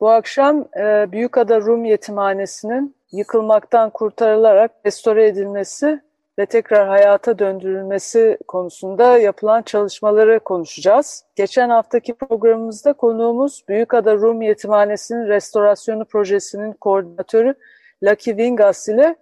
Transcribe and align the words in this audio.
Bu 0.00 0.10
akşam 0.10 0.64
e, 0.76 1.12
Büyükada 1.12 1.60
Rum 1.60 1.84
Yetimhanesi'nin 1.84 2.96
yıkılmaktan 3.12 3.90
kurtarılarak 3.90 4.70
restore 4.86 5.26
edilmesi 5.26 6.00
ve 6.38 6.46
tekrar 6.46 6.88
hayata 6.88 7.38
döndürülmesi 7.38 8.38
konusunda 8.48 9.18
yapılan 9.18 9.62
çalışmaları 9.62 10.40
konuşacağız. 10.40 11.24
Geçen 11.36 11.70
haftaki 11.70 12.14
programımızda 12.14 12.92
konuğumuz 12.92 13.64
Büyükada 13.68 14.14
Rum 14.14 14.42
Yetimhanesi'nin 14.42 15.28
restorasyonu 15.28 16.04
projesinin 16.04 16.72
koordinatörü 16.72 17.54
Lucky 18.02 18.36
Vingas 18.36 18.88
ile 18.88 19.16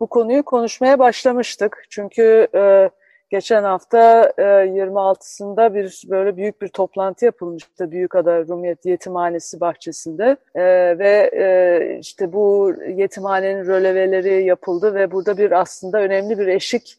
bu 0.00 0.06
konuyu 0.06 0.42
konuşmaya 0.42 0.98
başlamıştık. 0.98 1.84
Çünkü 1.90 2.48
e, 2.54 2.90
Geçen 3.30 3.62
hafta 3.62 4.32
e, 4.38 4.42
26'sında 4.42 5.74
bir 5.74 6.02
böyle 6.10 6.36
büyük 6.36 6.62
bir 6.62 6.68
toplantı 6.68 7.24
yapılmıştı 7.24 7.90
Büyükada 7.90 8.46
Rumiyet 8.46 8.86
Yetimhanesi 8.86 9.60
bahçesinde 9.60 10.36
e, 10.54 10.64
ve 10.98 11.30
e, 11.32 11.98
işte 12.00 12.32
bu 12.32 12.72
yetimhanenin 12.96 13.66
röleveleri 13.66 14.44
yapıldı 14.44 14.94
ve 14.94 15.10
burada 15.10 15.38
bir 15.38 15.52
aslında 15.52 15.98
önemli 15.98 16.38
bir 16.38 16.46
eşik 16.46 16.98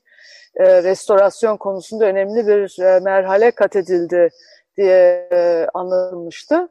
e, 0.56 0.84
restorasyon 0.84 1.58
konusunda 1.58 2.06
önemli 2.06 2.48
bir 2.48 2.82
e, 2.84 3.00
merhale 3.00 3.52
kat 3.52 3.76
edildi 3.76 4.30
diye 4.78 5.28
e, 5.32 5.68
anlatılmıştı. 5.74 6.70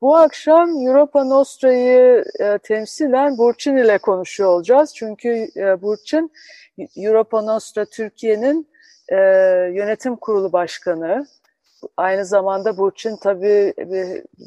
Bu 0.00 0.16
akşam 0.16 0.86
Europa 0.86 1.24
Nostra'yı 1.24 2.24
e, 2.40 2.58
temsilen 2.58 3.38
Burçin 3.38 3.76
ile 3.76 3.98
konuşuyor 3.98 4.50
olacağız. 4.50 4.94
Çünkü 4.94 5.48
e, 5.56 5.82
Burçin 5.82 6.32
Europa 6.96 7.42
Nostra 7.42 7.84
Türkiye'nin 7.84 8.69
e, 9.10 9.16
yönetim 9.74 10.16
kurulu 10.16 10.52
başkanı. 10.52 11.26
Aynı 11.96 12.24
zamanda 12.24 12.76
Burçin 12.76 13.16
tabii 13.16 13.74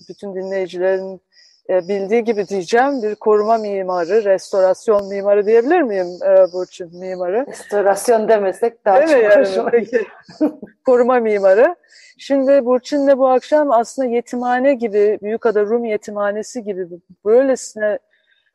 bütün 0.09 0.35
dinleyicilerin 0.35 1.21
e, 1.69 1.87
bildiği 1.87 2.23
gibi 2.23 2.47
diyeceğim 2.47 3.01
bir 3.03 3.15
koruma 3.15 3.57
mimarı, 3.57 4.23
restorasyon 4.23 5.07
mimarı 5.07 5.45
diyebilir 5.45 5.81
miyim 5.81 6.07
e, 6.25 6.53
Burçin 6.53 6.99
mimarı? 6.99 7.45
Restorasyon 7.47 8.27
demesek 8.27 8.85
daha 8.85 9.07
Değil 9.07 9.29
çok 9.29 9.57
yani? 9.57 9.69
Peki. 9.71 10.05
koruma 10.85 11.19
mimarı. 11.19 11.75
Şimdi 12.17 12.65
Burçin'le 12.65 13.17
bu 13.17 13.27
akşam 13.27 13.71
aslında 13.71 14.07
yetimhane 14.07 14.73
gibi, 14.73 15.19
Büyükada 15.21 15.61
Rum 15.61 15.85
yetimhanesi 15.85 16.63
gibi 16.63 16.87
böylesine 17.25 17.99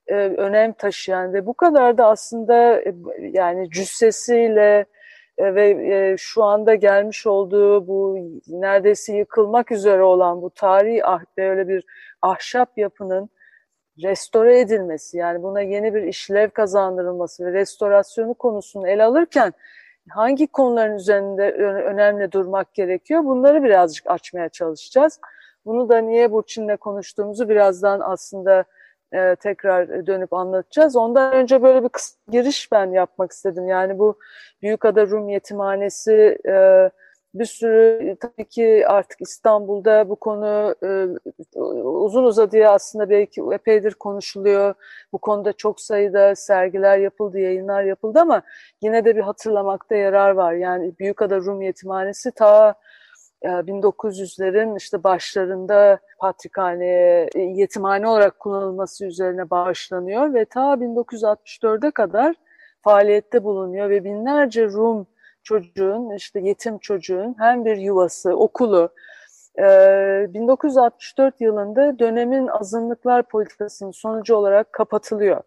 e, 0.06 0.14
önem 0.14 0.72
taşıyan 0.72 1.32
ve 1.32 1.46
bu 1.46 1.54
kadar 1.54 1.98
da 1.98 2.06
aslında 2.06 2.80
e, 2.80 2.94
yani 3.20 3.70
cüssesiyle, 3.70 4.78
e, 4.78 4.84
ve 5.38 5.70
e, 5.70 6.16
şu 6.16 6.44
anda 6.44 6.74
gelmiş 6.74 7.26
olduğu 7.26 7.86
bu 7.86 8.18
neredeyse 8.48 9.16
yıkılmak 9.16 9.72
üzere 9.72 10.02
olan 10.02 10.42
bu 10.42 10.50
tarihi 10.50 11.04
ah, 11.04 11.20
böyle 11.38 11.68
bir 11.68 11.84
ahşap 12.22 12.78
yapının 12.78 13.30
restore 14.02 14.60
edilmesi 14.60 15.16
yani 15.18 15.42
buna 15.42 15.60
yeni 15.60 15.94
bir 15.94 16.02
işlev 16.02 16.50
kazandırılması 16.50 17.46
ve 17.46 17.52
restorasyonu 17.52 18.34
konusunu 18.34 18.88
ele 18.88 19.04
alırken 19.04 19.52
hangi 20.10 20.46
konuların 20.46 20.96
üzerinde 20.96 21.52
önemli 21.82 22.32
durmak 22.32 22.74
gerekiyor 22.74 23.24
bunları 23.24 23.62
birazcık 23.62 24.06
açmaya 24.10 24.48
çalışacağız. 24.48 25.20
Bunu 25.64 25.88
da 25.88 25.98
niye 25.98 26.32
Burçin'le 26.32 26.76
konuştuğumuzu 26.76 27.48
birazdan 27.48 28.00
aslında 28.00 28.64
e, 29.12 29.36
tekrar 29.36 30.06
dönüp 30.06 30.32
anlatacağız. 30.32 30.96
Ondan 30.96 31.32
önce 31.32 31.62
böyle 31.62 31.82
bir 31.84 31.90
giriş 32.30 32.72
ben 32.72 32.90
yapmak 32.90 33.32
istedim. 33.32 33.68
Yani 33.68 33.98
bu 33.98 34.18
Büyükada 34.62 35.06
Rum 35.06 35.28
Yetimhanesi 35.28 36.38
e, 36.48 36.90
bir 37.34 37.44
sürü 37.44 38.16
tabii 38.20 38.48
ki 38.48 38.84
artık 38.88 39.20
İstanbul'da 39.20 40.08
bu 40.08 40.16
konu 40.16 40.74
e, 40.82 41.06
uzun 41.82 42.24
uzadıya 42.24 42.72
aslında 42.72 43.10
belki 43.10 43.42
epeydir 43.52 43.94
konuşuluyor. 43.94 44.74
Bu 45.12 45.18
konuda 45.18 45.52
çok 45.52 45.80
sayıda 45.80 46.34
sergiler 46.34 46.98
yapıldı, 46.98 47.38
yayınlar 47.38 47.82
yapıldı 47.82 48.20
ama 48.20 48.42
yine 48.82 49.04
de 49.04 49.16
bir 49.16 49.20
hatırlamakta 49.20 49.94
yarar 49.94 50.30
var. 50.30 50.52
Yani 50.52 50.92
Büyükada 50.98 51.36
Rum 51.36 51.62
Yetimhanesi 51.62 52.32
ta 52.32 52.74
1900'lerin 53.42 54.76
işte 54.78 55.04
başlarında 55.04 55.98
patrikhaneye, 56.18 57.28
e, 57.34 57.40
yetimhane 57.40 58.08
olarak 58.08 58.38
kullanılması 58.38 59.06
üzerine 59.06 59.50
bağışlanıyor 59.50 60.34
ve 60.34 60.44
ta 60.44 60.80
1964'e 60.80 61.90
kadar 61.90 62.34
faaliyette 62.82 63.44
bulunuyor 63.44 63.90
ve 63.90 64.04
binlerce 64.04 64.64
Rum 64.64 65.06
çocuğun, 65.42 66.16
işte 66.16 66.40
yetim 66.40 66.78
çocuğun 66.78 67.36
hem 67.38 67.64
bir 67.64 67.76
yuvası, 67.76 68.30
okulu, 68.36 68.90
1964 69.58 71.40
yılında 71.40 71.98
dönemin 71.98 72.46
azınlıklar 72.46 73.22
politikasının 73.22 73.90
sonucu 73.90 74.34
olarak 74.36 74.72
kapatılıyor. 74.72 75.42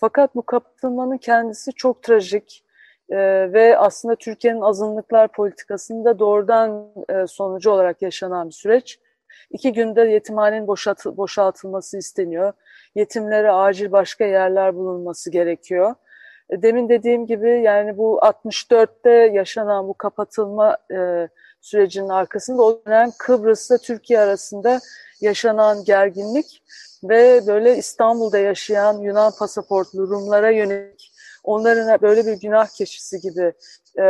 Fakat 0.00 0.34
bu 0.34 0.42
kapatılmanın 0.42 1.18
kendisi 1.18 1.72
çok 1.72 2.02
trajik, 2.02 2.64
e, 3.10 3.16
ve 3.52 3.78
aslında 3.78 4.16
Türkiye'nin 4.16 4.60
azınlıklar 4.60 5.28
politikasında 5.28 6.18
doğrudan 6.18 6.92
e, 7.08 7.26
sonucu 7.26 7.70
olarak 7.70 8.02
yaşanan 8.02 8.48
bir 8.48 8.54
süreç. 8.54 8.98
İki 9.50 9.72
günde 9.72 10.00
yetimhanenin 10.00 10.66
boşalt 10.66 11.04
boşaltılması 11.04 11.98
isteniyor. 11.98 12.52
Yetimlere 12.94 13.50
acil 13.50 13.92
başka 13.92 14.24
yerler 14.24 14.74
bulunması 14.74 15.30
gerekiyor. 15.30 15.94
E, 16.50 16.62
demin 16.62 16.88
dediğim 16.88 17.26
gibi 17.26 17.62
yani 17.62 17.98
bu 17.98 18.18
64'te 18.22 19.10
yaşanan 19.10 19.88
bu 19.88 19.94
kapatılma 19.94 20.76
e, 20.92 21.28
sürecinin 21.60 22.08
arkasında 22.08 22.62
o 22.62 22.82
dönem 22.86 23.10
Kıbrıs'la 23.18 23.78
Türkiye 23.78 24.20
arasında 24.20 24.80
yaşanan 25.20 25.84
gerginlik 25.84 26.62
ve 27.04 27.40
böyle 27.46 27.76
İstanbul'da 27.76 28.38
yaşayan 28.38 28.98
Yunan 28.98 29.32
pasaportlu 29.38 30.08
Rumlara 30.08 30.50
yönelik 30.50 31.07
onların 31.48 32.02
böyle 32.02 32.26
bir 32.26 32.32
günah 32.32 32.68
keçisi 32.68 33.20
gibi 33.20 33.52
e, 33.96 34.04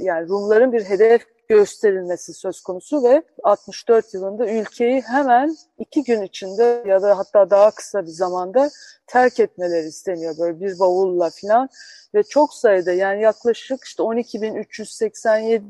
yani 0.00 0.28
Rumların 0.28 0.72
bir 0.72 0.84
hedef 0.84 1.22
gösterilmesi 1.48 2.34
söz 2.34 2.60
konusu 2.60 3.04
ve 3.04 3.22
64 3.42 4.14
yılında 4.14 4.50
ülkeyi 4.50 5.00
hemen 5.00 5.56
iki 5.78 6.04
gün 6.04 6.22
içinde 6.22 6.84
ya 6.86 7.02
da 7.02 7.18
hatta 7.18 7.50
daha 7.50 7.70
kısa 7.70 8.02
bir 8.02 8.10
zamanda 8.10 8.70
terk 9.06 9.40
etmeleri 9.40 9.86
isteniyor 9.86 10.34
böyle 10.38 10.60
bir 10.60 10.78
bavulla 10.78 11.30
filan 11.30 11.68
ve 12.14 12.22
çok 12.22 12.54
sayıda 12.54 12.92
yani 12.92 13.22
yaklaşık 13.22 13.84
işte 13.84 14.02
12.387 14.02 15.62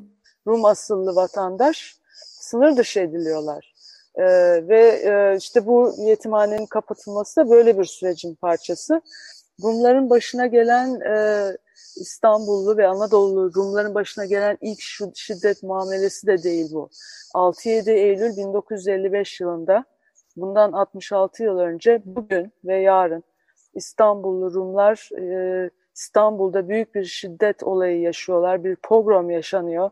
Rum 0.47 0.65
asıllı 0.65 1.17
vatandaş 1.17 1.97
sınır 2.41 2.77
dışı 2.77 3.01
ediliyorlar. 3.01 3.75
Ee, 4.19 4.25
ve 4.69 5.03
e, 5.05 5.37
işte 5.37 5.67
bu 5.67 5.95
yetimhanenin 5.99 6.67
kapatılması 6.67 7.37
da 7.37 7.51
böyle 7.51 7.79
bir 7.79 7.85
sürecin 7.85 8.35
parçası. 8.35 9.01
Rumların 9.63 10.11
başına 10.11 10.47
gelen 10.47 11.01
e, 11.01 11.57
İstanbullu 11.97 12.77
ve 12.77 12.87
Anadolu 12.87 13.55
Rumların 13.55 13.95
başına 13.95 14.25
gelen 14.25 14.59
ilk 14.61 14.81
şiddet 15.15 15.63
muamelesi 15.63 16.27
de 16.27 16.43
değil 16.43 16.67
bu. 16.73 16.89
6-7 17.35 17.91
Eylül 17.91 18.37
1955 18.37 19.41
yılında 19.41 19.85
bundan 20.37 20.73
66 20.73 21.43
yıl 21.43 21.59
önce 21.59 22.03
bugün 22.05 22.53
ve 22.65 22.81
yarın 22.81 23.25
İstanbullu 23.75 24.55
Rumlar 24.55 25.11
e, 25.19 25.71
İstanbul'da 25.95 26.69
büyük 26.69 26.95
bir 26.95 27.05
şiddet 27.05 27.63
olayı 27.63 28.01
yaşıyorlar. 28.01 28.65
Bir 28.65 28.77
pogrom 28.77 29.31
yaşanıyor. 29.31 29.91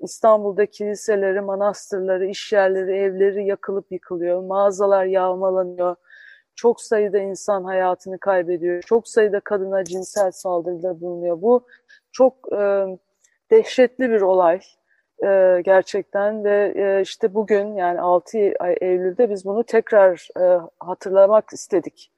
İstanbul'da 0.00 0.66
kiliseleri, 0.66 1.40
manastırları, 1.40 2.26
işyerleri, 2.26 2.92
evleri 2.96 3.46
yakılıp 3.46 3.92
yıkılıyor. 3.92 4.42
Mağazalar 4.42 5.04
yağmalanıyor 5.04 5.96
çok 6.54 6.80
sayıda 6.80 7.18
insan 7.18 7.64
hayatını 7.64 8.18
kaybediyor. 8.18 8.82
Çok 8.82 9.08
sayıda 9.08 9.40
kadına 9.40 9.84
cinsel 9.84 10.30
saldırıda 10.30 11.00
bulunuyor. 11.00 11.42
Bu 11.42 11.66
çok 12.12 12.52
e, 12.52 12.86
dehşetli 13.50 14.10
bir 14.10 14.20
olay 14.20 14.60
e, 15.24 15.60
gerçekten 15.64 16.44
ve 16.44 16.72
e, 16.76 17.02
işte 17.02 17.34
bugün 17.34 17.74
yani 17.74 18.00
6 18.00 18.38
Eylül'de 18.80 19.30
biz 19.30 19.44
bunu 19.44 19.64
tekrar 19.64 20.28
e, 20.40 20.60
hatırlamak 20.80 21.52
istedik. 21.52 22.12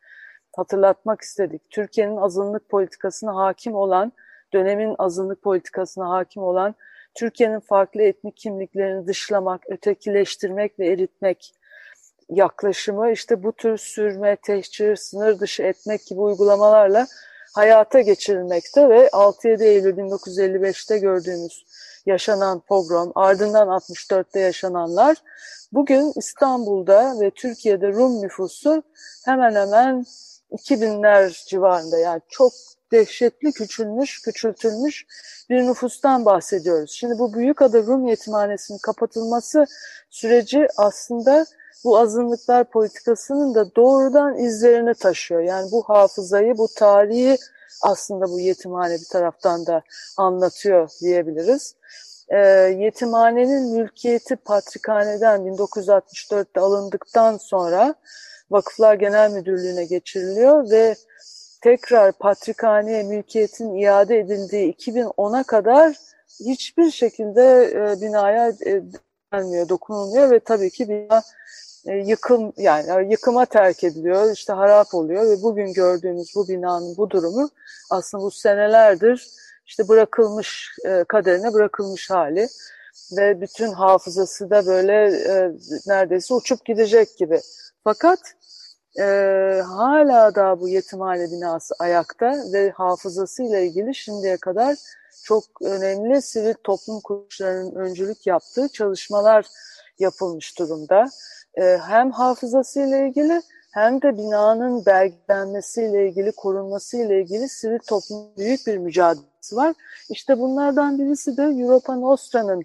Hatırlatmak 0.56 1.20
istedik. 1.20 1.70
Türkiye'nin 1.70 2.16
azınlık 2.16 2.68
politikasına 2.68 3.36
hakim 3.36 3.74
olan, 3.74 4.12
dönemin 4.52 4.94
azınlık 4.98 5.42
politikasına 5.42 6.10
hakim 6.10 6.42
olan 6.42 6.74
Türkiye'nin 7.14 7.60
farklı 7.60 8.02
etnik 8.02 8.36
kimliklerini 8.36 9.06
dışlamak, 9.06 9.62
ötekileştirmek 9.70 10.78
ve 10.78 10.86
eritmek 10.86 11.54
yaklaşımı 12.30 13.10
işte 13.10 13.42
bu 13.42 13.52
tür 13.52 13.78
sürme, 13.78 14.36
tehcir, 14.36 14.96
sınır 14.96 15.40
dışı 15.40 15.62
etmek 15.62 16.06
gibi 16.06 16.20
uygulamalarla 16.20 17.06
hayata 17.54 18.00
geçirilmekte 18.00 18.88
ve 18.88 19.06
6-7 19.06 19.64
Eylül 19.64 19.96
1955'te 19.96 20.98
gördüğümüz 20.98 21.64
yaşanan 22.06 22.60
pogrom, 22.60 23.12
ardından 23.14 23.68
64'te 23.68 24.40
yaşananlar 24.40 25.16
bugün 25.72 26.12
İstanbul'da 26.16 27.20
ve 27.20 27.30
Türkiye'de 27.30 27.92
Rum 27.92 28.22
nüfusu 28.22 28.82
hemen 29.24 29.54
hemen 29.54 30.04
2000'ler 30.50 31.46
civarında 31.48 31.98
yani 31.98 32.20
çok 32.28 32.52
dehşetli 32.92 33.52
küçülmüş, 33.52 34.22
küçültülmüş 34.22 35.06
bir 35.50 35.62
nüfustan 35.62 36.24
bahsediyoruz. 36.24 36.90
Şimdi 36.90 37.18
bu 37.18 37.34
Büyükada 37.34 37.82
Rum 37.82 38.08
Yetimhanesi'nin 38.08 38.78
kapatılması 38.78 39.64
süreci 40.10 40.66
aslında 40.76 41.46
bu 41.84 41.98
azınlıklar 41.98 42.64
politikasının 42.64 43.54
da 43.54 43.74
doğrudan 43.74 44.38
izlerini 44.38 44.94
taşıyor. 44.94 45.40
Yani 45.40 45.72
bu 45.72 45.82
hafızayı, 45.82 46.58
bu 46.58 46.68
tarihi 46.76 47.36
aslında 47.82 48.28
bu 48.28 48.40
yetimhane 48.40 48.94
bir 48.94 49.08
taraftan 49.12 49.66
da 49.66 49.82
anlatıyor 50.16 50.90
diyebiliriz. 51.00 51.74
E, 52.28 52.38
yetimhanenin 52.78 53.78
mülkiyeti 53.78 54.36
Patrikhane'den 54.36 55.40
1964'te 55.40 56.60
alındıktan 56.60 57.36
sonra 57.36 57.94
Vakıflar 58.50 58.94
Genel 58.94 59.30
Müdürlüğü'ne 59.30 59.84
geçiriliyor 59.84 60.70
ve 60.70 60.94
tekrar 61.62 62.12
Patrikhane'ye 62.12 63.02
mülkiyetin 63.02 63.74
iade 63.74 64.18
edildiği 64.18 64.74
2010'a 64.74 65.42
kadar 65.42 65.96
hiçbir 66.40 66.90
şekilde 66.90 67.72
e, 67.74 68.00
binaya 68.00 68.48
e, 68.48 68.82
gelmiyor, 69.32 69.68
dokunulmuyor 69.68 70.30
ve 70.30 70.40
tabii 70.40 70.70
ki 70.70 70.88
bina 70.88 71.22
yıkım 71.86 72.52
yani 72.56 73.12
yıkıma 73.12 73.46
terk 73.46 73.84
ediliyor, 73.84 74.32
işte 74.32 74.52
harap 74.52 74.94
oluyor 74.94 75.30
ve 75.30 75.42
bugün 75.42 75.72
gördüğümüz 75.72 76.32
bu 76.36 76.48
binanın 76.48 76.96
bu 76.96 77.10
durumu 77.10 77.50
aslında 77.90 78.24
bu 78.24 78.30
senelerdir 78.30 79.28
işte 79.66 79.88
bırakılmış 79.88 80.70
e, 80.86 81.04
kaderine 81.08 81.52
bırakılmış 81.52 82.10
hali 82.10 82.48
ve 83.16 83.40
bütün 83.40 83.72
hafızası 83.72 84.50
da 84.50 84.66
böyle 84.66 84.92
e, 85.16 85.52
neredeyse 85.86 86.34
uçup 86.34 86.64
gidecek 86.64 87.16
gibi. 87.18 87.40
Fakat 87.84 88.18
e, 88.98 89.04
hala 89.66 90.34
da 90.34 90.60
bu 90.60 90.68
yetimhane 90.68 91.30
binası 91.30 91.74
ayakta 91.78 92.32
ve 92.52 92.70
hafızasıyla 92.70 93.58
ilgili 93.58 93.94
şimdiye 93.94 94.36
kadar 94.36 94.76
çok 95.24 95.44
önemli 95.62 96.22
sivil 96.22 96.54
toplum 96.64 97.00
kuruluşlarının 97.00 97.74
öncülük 97.74 98.26
yaptığı 98.26 98.68
çalışmalar 98.68 99.46
yapılmış 99.98 100.58
durumda. 100.58 101.06
E, 101.56 101.78
hem 101.86 102.10
hafızasıyla 102.10 102.98
ilgili 102.98 103.42
hem 103.74 104.02
de 104.02 104.16
binanın 104.16 104.86
belgelenmesiyle 104.86 106.08
ilgili, 106.08 106.32
korunmasıyla 106.32 107.14
ilgili 107.14 107.48
sivil 107.48 107.78
toplum 107.78 108.36
büyük 108.38 108.66
bir 108.66 108.78
mücadelesi 108.78 109.56
var. 109.56 109.74
İşte 110.10 110.38
bunlardan 110.38 110.98
birisi 110.98 111.36
de 111.36 111.42
Europa 111.42 111.94
Nostra'nın, 111.94 112.62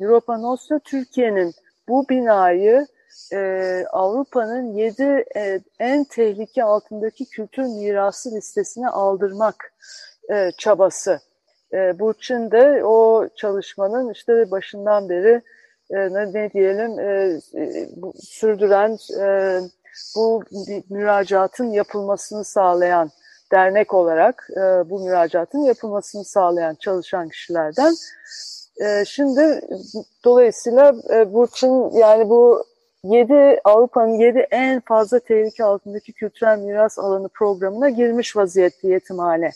Europa 0.00 0.38
Nostra 0.38 0.78
Türkiye'nin 0.78 1.54
bu 1.88 2.08
binayı 2.08 2.86
e, 3.32 3.84
Avrupa'nın 3.92 4.72
yedi 4.74 5.24
e, 5.36 5.60
en 5.78 6.04
tehlike 6.04 6.64
altındaki 6.64 7.24
kültür 7.24 7.62
mirası 7.62 8.34
listesine 8.34 8.88
aldırmak 8.88 9.72
e, 10.32 10.50
çabası. 10.58 11.20
E, 11.72 11.98
Burçin 11.98 12.50
de 12.50 12.84
o 12.84 13.28
çalışmanın 13.36 14.12
işte 14.12 14.50
başından 14.50 15.08
beri 15.08 15.42
ne, 15.90 16.32
ne 16.32 16.52
diyelim 16.52 16.98
e, 16.98 17.40
e, 17.54 17.88
bu, 17.96 18.12
sürdüren 18.20 18.98
e, 19.20 19.60
bu 20.16 20.42
müracaatın 20.90 21.70
yapılmasını 21.70 22.44
sağlayan 22.44 23.10
dernek 23.52 23.94
olarak 23.94 24.48
e, 24.56 24.90
bu 24.90 25.04
müracaatın 25.04 25.58
yapılmasını 25.58 26.24
sağlayan 26.24 26.74
çalışan 26.74 27.28
kişilerden. 27.28 27.94
E, 28.84 29.04
şimdi 29.04 29.60
dolayısıyla 30.24 30.94
e, 31.10 31.34
Burçin 31.34 31.90
yani 31.90 32.28
bu 32.28 32.64
7 33.04 33.60
Avrupa'nın 33.64 34.14
7 34.18 34.38
en 34.38 34.80
fazla 34.80 35.18
tehlike 35.18 35.64
altındaki 35.64 36.12
kültürel 36.12 36.58
miras 36.58 36.98
alanı 36.98 37.28
programına 37.28 37.88
girmiş 37.88 38.36
vaziyette 38.36 38.88
yetimhane. 38.88 39.50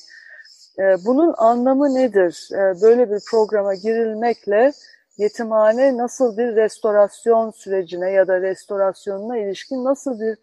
E, 0.79 0.83
bunun 1.07 1.35
anlamı 1.37 1.95
nedir? 1.95 2.49
E, 2.53 2.83
böyle 2.83 3.11
bir 3.11 3.21
programa 3.31 3.75
girilmekle 3.75 4.73
yetimhane 5.19 5.97
nasıl 5.97 6.37
bir 6.37 6.57
restorasyon 6.57 7.51
sürecine 7.51 8.11
ya 8.11 8.29
da 8.29 8.41
restorasyonuna 8.41 9.39
ilişkin 9.39 9.85
nasıl 9.85 10.21
bir 10.21 10.39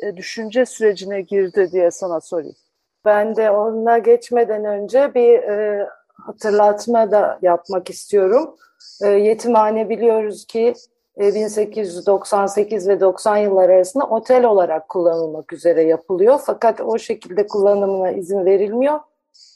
e, 0.00 0.16
düşünce 0.16 0.66
sürecine 0.66 1.20
girdi 1.20 1.68
diye 1.72 1.90
sana 1.90 2.20
sorayım. 2.20 2.56
Ben 3.04 3.36
de 3.36 3.50
onunla 3.50 3.98
geçmeden 3.98 4.64
önce 4.64 5.14
bir 5.14 5.38
e, 5.38 5.88
hatırlatma 6.26 7.10
da 7.10 7.38
yapmak 7.42 7.90
istiyorum. 7.90 8.56
E, 9.02 9.08
yetimhane 9.08 9.88
biliyoruz 9.88 10.46
ki 10.46 10.74
1898 11.18 12.88
e, 12.88 12.90
ve 12.90 13.00
90 13.00 13.36
yıllar 13.36 13.68
arasında 13.68 14.04
otel 14.04 14.44
olarak 14.44 14.88
kullanılmak 14.88 15.52
üzere 15.52 15.82
yapılıyor. 15.82 16.40
Fakat 16.46 16.80
o 16.80 16.98
şekilde 16.98 17.46
kullanımına 17.46 18.10
izin 18.10 18.44
verilmiyor 18.44 19.00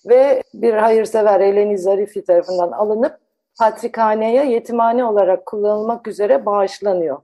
ve 0.09 0.43
bir 0.55 0.75
hayırsever 0.75 1.41
Eleni 1.41 1.79
Zarifi 1.79 2.25
tarafından 2.25 2.71
alınıp 2.71 3.19
patrikhaneye 3.59 4.47
yetimhane 4.47 5.05
olarak 5.05 5.47
kullanılmak 5.47 6.09
üzere 6.09 6.47
bağışlanıyor. 6.47 7.19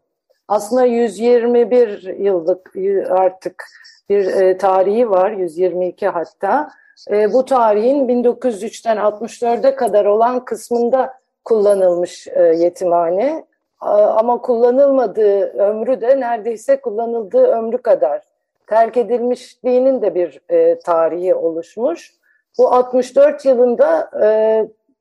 Aslında 0.48 0.84
121 0.84 2.02
yıllık 2.02 2.72
artık 3.10 3.64
bir 4.08 4.26
e, 4.26 4.58
tarihi 4.58 5.10
var, 5.10 5.30
122 5.30 6.08
hatta. 6.08 6.70
E, 7.10 7.32
bu 7.32 7.44
tarihin 7.44 8.08
1903'ten 8.08 8.96
64'e 8.96 9.76
kadar 9.76 10.04
olan 10.04 10.44
kısmında 10.44 11.14
kullanılmış 11.44 12.28
e, 12.28 12.42
yetimhane. 12.42 13.44
Ama 13.80 14.40
kullanılmadığı 14.40 15.40
ömrü 15.40 16.00
de 16.00 16.20
neredeyse 16.20 16.80
kullanıldığı 16.80 17.46
ömrü 17.46 17.78
kadar 17.78 18.22
terk 18.66 18.96
edilmişliğinin 18.96 20.02
de 20.02 20.14
bir 20.14 20.40
e, 20.48 20.78
tarihi 20.78 21.34
oluşmuş. 21.34 22.14
Bu 22.58 22.72
64 22.72 23.44
yılında 23.44 24.10
e, 24.22 24.28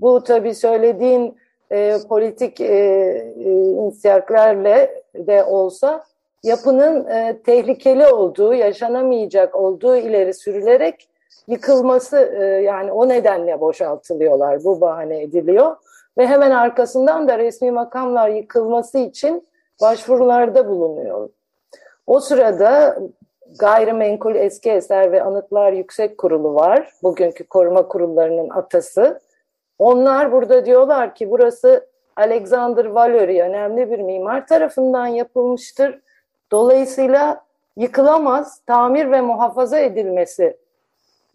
bu 0.06 0.24
tabii 0.24 0.56
söylediğin 0.56 1.38
e, 1.72 1.98
politik 2.10 2.62
e, 2.62 2.66
e, 2.66 3.92
de 5.16 5.44
olsa 5.44 6.04
yapının 6.44 7.08
e, 7.10 7.42
tehlikeli 7.46 8.08
olduğu, 8.08 8.54
yaşanamayacak 8.54 9.56
olduğu 9.56 9.96
ileri 9.96 10.34
sürülerek 10.34 11.10
yıkılması 11.48 12.18
e, 12.18 12.44
yani 12.46 12.92
o 12.92 13.10
nedenle 13.10 13.60
boşaltılıyorlar. 13.60 14.64
Bu 14.64 14.82
bahane 14.82 15.22
ediliyor 15.22 15.76
ve 16.18 16.28
hemen 16.28 16.52
arkasından 16.52 17.28
da 17.28 17.38
resmi 17.38 17.72
makamlar 17.72 18.30
yıkılması 18.30 18.98
için 18.98 19.48
başvurularda 19.82 20.68
bulunuyor. 20.68 21.30
O 22.08 22.20
sırada 22.20 23.00
Gayrimenkul 23.60 24.36
Eski 24.36 24.72
Eser 24.72 25.12
ve 25.12 25.24
Anıtlar 25.24 25.74
Yüksek 25.74 26.18
Kurulu 26.18 26.56
var. 26.56 26.92
Bugünkü 27.04 27.44
koruma 27.44 27.88
kurullarının 27.88 28.50
atası. 28.50 29.25
Onlar 29.80 30.32
burada 30.32 30.66
diyorlar 30.66 31.16
ki 31.16 31.32
burası 31.32 31.88
Alexander 32.16 32.86
Valery 32.86 33.42
önemli 33.42 33.92
bir 33.92 34.00
mimar 34.00 34.48
tarafından 34.48 35.08
yapılmıştır. 35.08 36.00
Dolayısıyla 36.52 37.46
yıkılamaz, 37.78 38.62
tamir 38.68 39.12
ve 39.12 39.22
muhafaza 39.22 39.80
edilmesi 39.80 40.58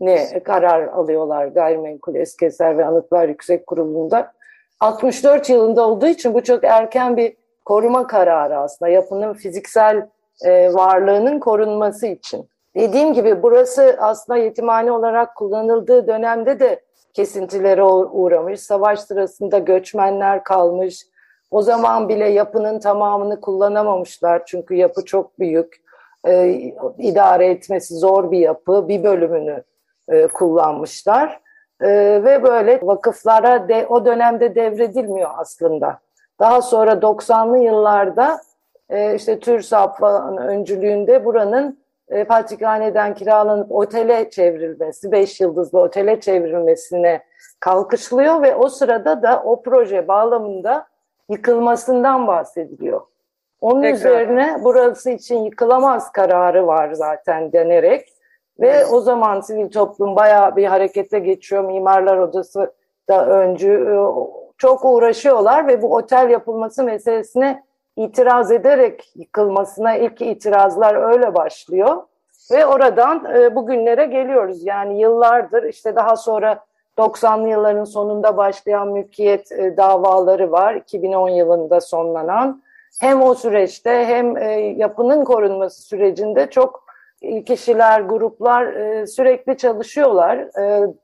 ne 0.00 0.42
karar 0.42 0.88
alıyorlar 0.88 1.46
Gayrimenkul 1.46 2.14
Eski 2.14 2.46
Eser 2.46 2.78
ve 2.78 2.84
Anıtlar 2.84 3.28
Yüksek 3.28 3.66
Kurulu'nda. 3.66 4.32
64 4.80 5.50
yılında 5.50 5.88
olduğu 5.88 6.06
için 6.06 6.34
bu 6.34 6.42
çok 6.42 6.64
erken 6.64 7.16
bir 7.16 7.36
koruma 7.64 8.06
kararı 8.06 8.58
aslında 8.58 8.88
yapının 8.88 9.34
fiziksel 9.34 10.08
e, 10.44 10.74
varlığının 10.74 11.38
korunması 11.38 12.06
için. 12.06 12.48
Dediğim 12.76 13.12
gibi 13.12 13.42
burası 13.42 13.96
aslında 14.00 14.38
yetimhane 14.38 14.92
olarak 14.92 15.36
kullanıldığı 15.36 16.06
dönemde 16.06 16.60
de 16.60 16.80
kesintilere 17.14 17.84
uğramış. 17.84 18.60
Savaş 18.60 19.00
sırasında 19.00 19.58
göçmenler 19.58 20.44
kalmış. 20.44 21.06
O 21.50 21.62
zaman 21.62 22.08
bile 22.08 22.28
yapının 22.28 22.78
tamamını 22.78 23.40
kullanamamışlar 23.40 24.42
çünkü 24.46 24.74
yapı 24.74 25.04
çok 25.04 25.38
büyük. 25.38 25.82
E, 26.26 26.50
idare 26.98 27.46
etmesi 27.46 27.94
zor 27.94 28.30
bir 28.30 28.38
yapı. 28.38 28.88
Bir 28.88 29.04
bölümünü 29.04 29.62
e, 30.08 30.26
kullanmışlar. 30.26 31.40
E, 31.80 31.88
ve 32.24 32.42
böyle 32.42 32.80
vakıflara 32.82 33.68
de, 33.68 33.86
o 33.86 34.04
dönemde 34.04 34.54
devredilmiyor 34.54 35.30
aslında. 35.36 35.98
Daha 36.40 36.62
sonra 36.62 36.92
90'lı 36.92 37.58
yıllarda 37.58 38.40
e, 38.90 39.14
işte 39.14 39.40
TÜRSAP 39.40 39.98
falan 39.98 40.36
öncülüğünde 40.36 41.24
buranın 41.24 41.79
e, 42.10 42.24
patrikhaneden 42.24 43.14
kiralanıp 43.14 43.72
otele 43.72 44.30
çevrilmesi, 44.30 45.12
beş 45.12 45.40
yıldızlı 45.40 45.80
otele 45.80 46.20
çevrilmesine 46.20 47.22
kalkışılıyor 47.60 48.42
ve 48.42 48.54
o 48.56 48.68
sırada 48.68 49.22
da 49.22 49.42
o 49.44 49.62
proje 49.62 50.08
bağlamında 50.08 50.86
yıkılmasından 51.28 52.26
bahsediliyor. 52.26 53.00
Onun 53.60 53.82
Tekrar. 53.82 53.96
üzerine 53.96 54.60
burası 54.64 55.10
için 55.10 55.38
yıkılamaz 55.38 56.12
kararı 56.12 56.66
var 56.66 56.92
zaten 56.92 57.52
denerek. 57.52 58.08
Ve 58.60 58.86
o 58.86 59.00
zaman 59.00 59.40
sivil 59.40 59.70
toplum 59.70 60.16
bayağı 60.16 60.56
bir 60.56 60.64
harekete 60.64 61.18
geçiyor. 61.18 61.64
Mimarlar 61.64 62.16
Odası 62.16 62.72
da 63.08 63.26
öncü 63.26 63.72
e, 63.72 63.94
çok 64.58 64.84
uğraşıyorlar 64.84 65.68
ve 65.68 65.82
bu 65.82 65.94
otel 65.94 66.30
yapılması 66.30 66.84
meselesine 66.84 67.62
itiraz 68.04 68.52
ederek 68.52 69.12
yıkılmasına 69.14 69.96
ilk 69.96 70.20
itirazlar 70.20 70.94
öyle 71.12 71.34
başlıyor. 71.34 72.02
Ve 72.50 72.66
oradan 72.66 73.24
e, 73.34 73.54
bugünlere 73.54 74.04
geliyoruz. 74.04 74.64
Yani 74.64 75.00
yıllardır 75.00 75.62
işte 75.62 75.96
daha 75.96 76.16
sonra 76.16 76.64
90'lı 76.98 77.48
yılların 77.48 77.84
sonunda 77.84 78.36
başlayan 78.36 78.88
mülkiyet 78.88 79.52
e, 79.52 79.76
davaları 79.76 80.52
var. 80.52 80.74
2010 80.74 81.28
yılında 81.28 81.80
sonlanan. 81.80 82.62
Hem 83.00 83.22
o 83.22 83.34
süreçte 83.34 84.04
hem 84.04 84.36
e, 84.36 84.52
yapının 84.76 85.24
korunması 85.24 85.82
sürecinde 85.82 86.50
çok 86.50 86.84
kişiler, 87.46 88.00
gruplar 88.00 88.66
e, 88.66 89.06
sürekli 89.06 89.56
çalışıyorlar. 89.56 90.36
E, 90.38 90.94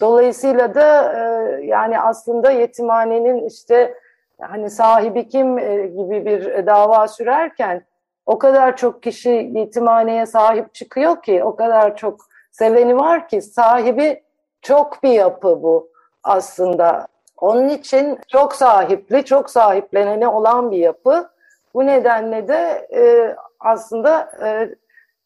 dolayısıyla 0.00 0.74
da 0.74 1.12
e, 1.12 1.66
yani 1.66 2.00
aslında 2.00 2.50
yetimhanenin 2.50 3.46
işte 3.46 3.94
hani 4.40 4.70
sahibi 4.70 5.28
kim 5.28 5.58
e, 5.58 5.86
gibi 5.86 6.26
bir 6.26 6.66
dava 6.66 7.08
sürerken 7.08 7.84
o 8.26 8.38
kadar 8.38 8.76
çok 8.76 9.02
kişi 9.02 9.50
yetimhaneye 9.54 10.26
sahip 10.26 10.74
çıkıyor 10.74 11.22
ki, 11.22 11.44
o 11.44 11.56
kadar 11.56 11.96
çok 11.96 12.20
seveni 12.52 12.96
var 12.96 13.28
ki 13.28 13.42
sahibi 13.42 14.22
çok 14.62 15.02
bir 15.02 15.08
yapı 15.10 15.62
bu 15.62 15.88
aslında. 16.22 17.06
Onun 17.40 17.68
için 17.68 18.18
çok 18.28 18.54
sahipli, 18.54 19.24
çok 19.24 19.50
sahiplenene 19.50 20.28
olan 20.28 20.70
bir 20.70 20.78
yapı. 20.78 21.30
Bu 21.74 21.86
nedenle 21.86 22.48
de 22.48 22.88
e, 22.94 23.36
aslında 23.60 24.30
e, 24.44 24.74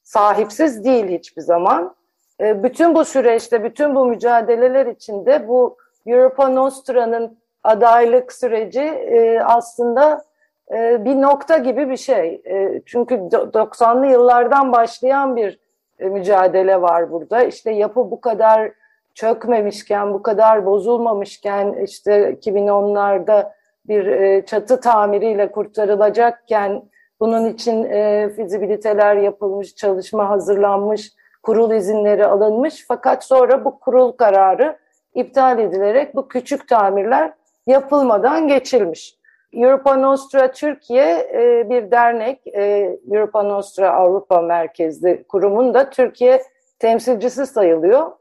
sahipsiz 0.03 0.85
değil 0.85 1.09
hiçbir 1.09 1.43
zaman. 1.43 1.95
E, 2.41 2.62
bütün 2.62 2.95
bu 2.95 3.05
süreçte, 3.05 3.65
bütün 3.65 3.95
bu 3.95 4.07
mücadeleler 4.07 4.87
içinde 4.87 5.49
bu 5.49 5.77
Europa 6.07 6.49
Nostra'nın 6.49 7.38
adaylık 7.65 8.33
süreci 8.33 8.83
e, 8.83 9.41
aslında 9.41 10.25
e, 10.73 11.05
bir 11.05 11.23
nokta 11.23 11.59
gibi 11.59 11.91
bir 11.91 11.97
şey. 11.97 12.43
E, 12.45 12.83
çünkü 12.87 13.15
90'lı 13.15 14.07
yıllardan 14.07 14.73
başlayan 14.73 15.37
bir 15.37 15.59
e, 15.99 16.09
mücadele 16.09 16.81
var 16.81 17.11
burada. 17.11 17.43
İşte 17.43 17.71
yapı 17.71 18.11
bu 18.11 18.21
kadar 18.21 18.73
çökmemişken, 19.15 20.15
bu 20.15 20.23
kadar 20.23 20.67
bozulmamışken, 20.67 21.73
işte 21.85 22.33
2010'larda 22.33 23.53
bir 23.88 24.07
e, 24.07 24.47
çatı 24.47 24.81
tamiriyle 24.81 25.50
kurtarılacakken, 25.50 26.83
bunun 27.21 27.45
için 27.45 27.85
e, 27.85 28.29
fizibiliteler 28.37 29.17
yapılmış, 29.17 29.75
çalışma 29.75 30.29
hazırlanmış, 30.29 31.12
kurul 31.43 31.71
izinleri 31.71 32.27
alınmış. 32.27 32.85
Fakat 32.88 33.25
sonra 33.25 33.65
bu 33.65 33.79
kurul 33.81 34.12
kararı 34.12 34.79
iptal 35.15 35.59
edilerek 35.59 36.17
bu 36.17 36.29
küçük 36.29 36.69
tamirler 36.69 37.33
yapılmadan 37.69 38.49
geçilmiş. 38.49 39.19
Europa 39.53 39.97
Nostra 39.97 40.51
Türkiye 40.51 41.29
e, 41.35 41.71
bir 41.71 41.91
dernek, 41.91 42.47
e, 42.47 42.97
Europa 43.11 43.43
Nostra 43.43 43.91
Avrupa 43.91 44.41
Merkezli 44.41 45.25
kurumun 45.29 45.75
da 45.75 45.91
Türkiye 45.91 46.43
temsilcisi 46.79 47.47
sayılıyor. 47.47 48.13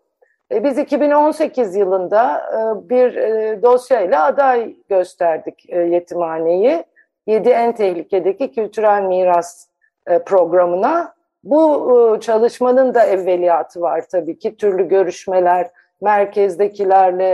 E, 0.51 0.63
biz 0.63 0.77
2018 0.77 1.75
yılında 1.75 2.44
bir 2.89 3.13
dosyayla 3.62 4.25
aday 4.25 4.75
gösterdik 4.89 5.70
yetimhaneyi. 5.70 6.84
7 7.27 7.50
en 7.50 7.75
tehlikedeki 7.75 8.51
kültürel 8.51 9.01
miras 9.01 9.68
programına. 10.25 11.13
Bu 11.44 12.18
çalışmanın 12.22 12.94
da 12.94 13.04
evveliyatı 13.04 13.82
var 13.82 14.04
tabii 14.12 14.39
ki. 14.39 14.58
Türlü 14.58 14.88
görüşmeler, 14.88 15.70
merkezdekilerle 16.01 17.30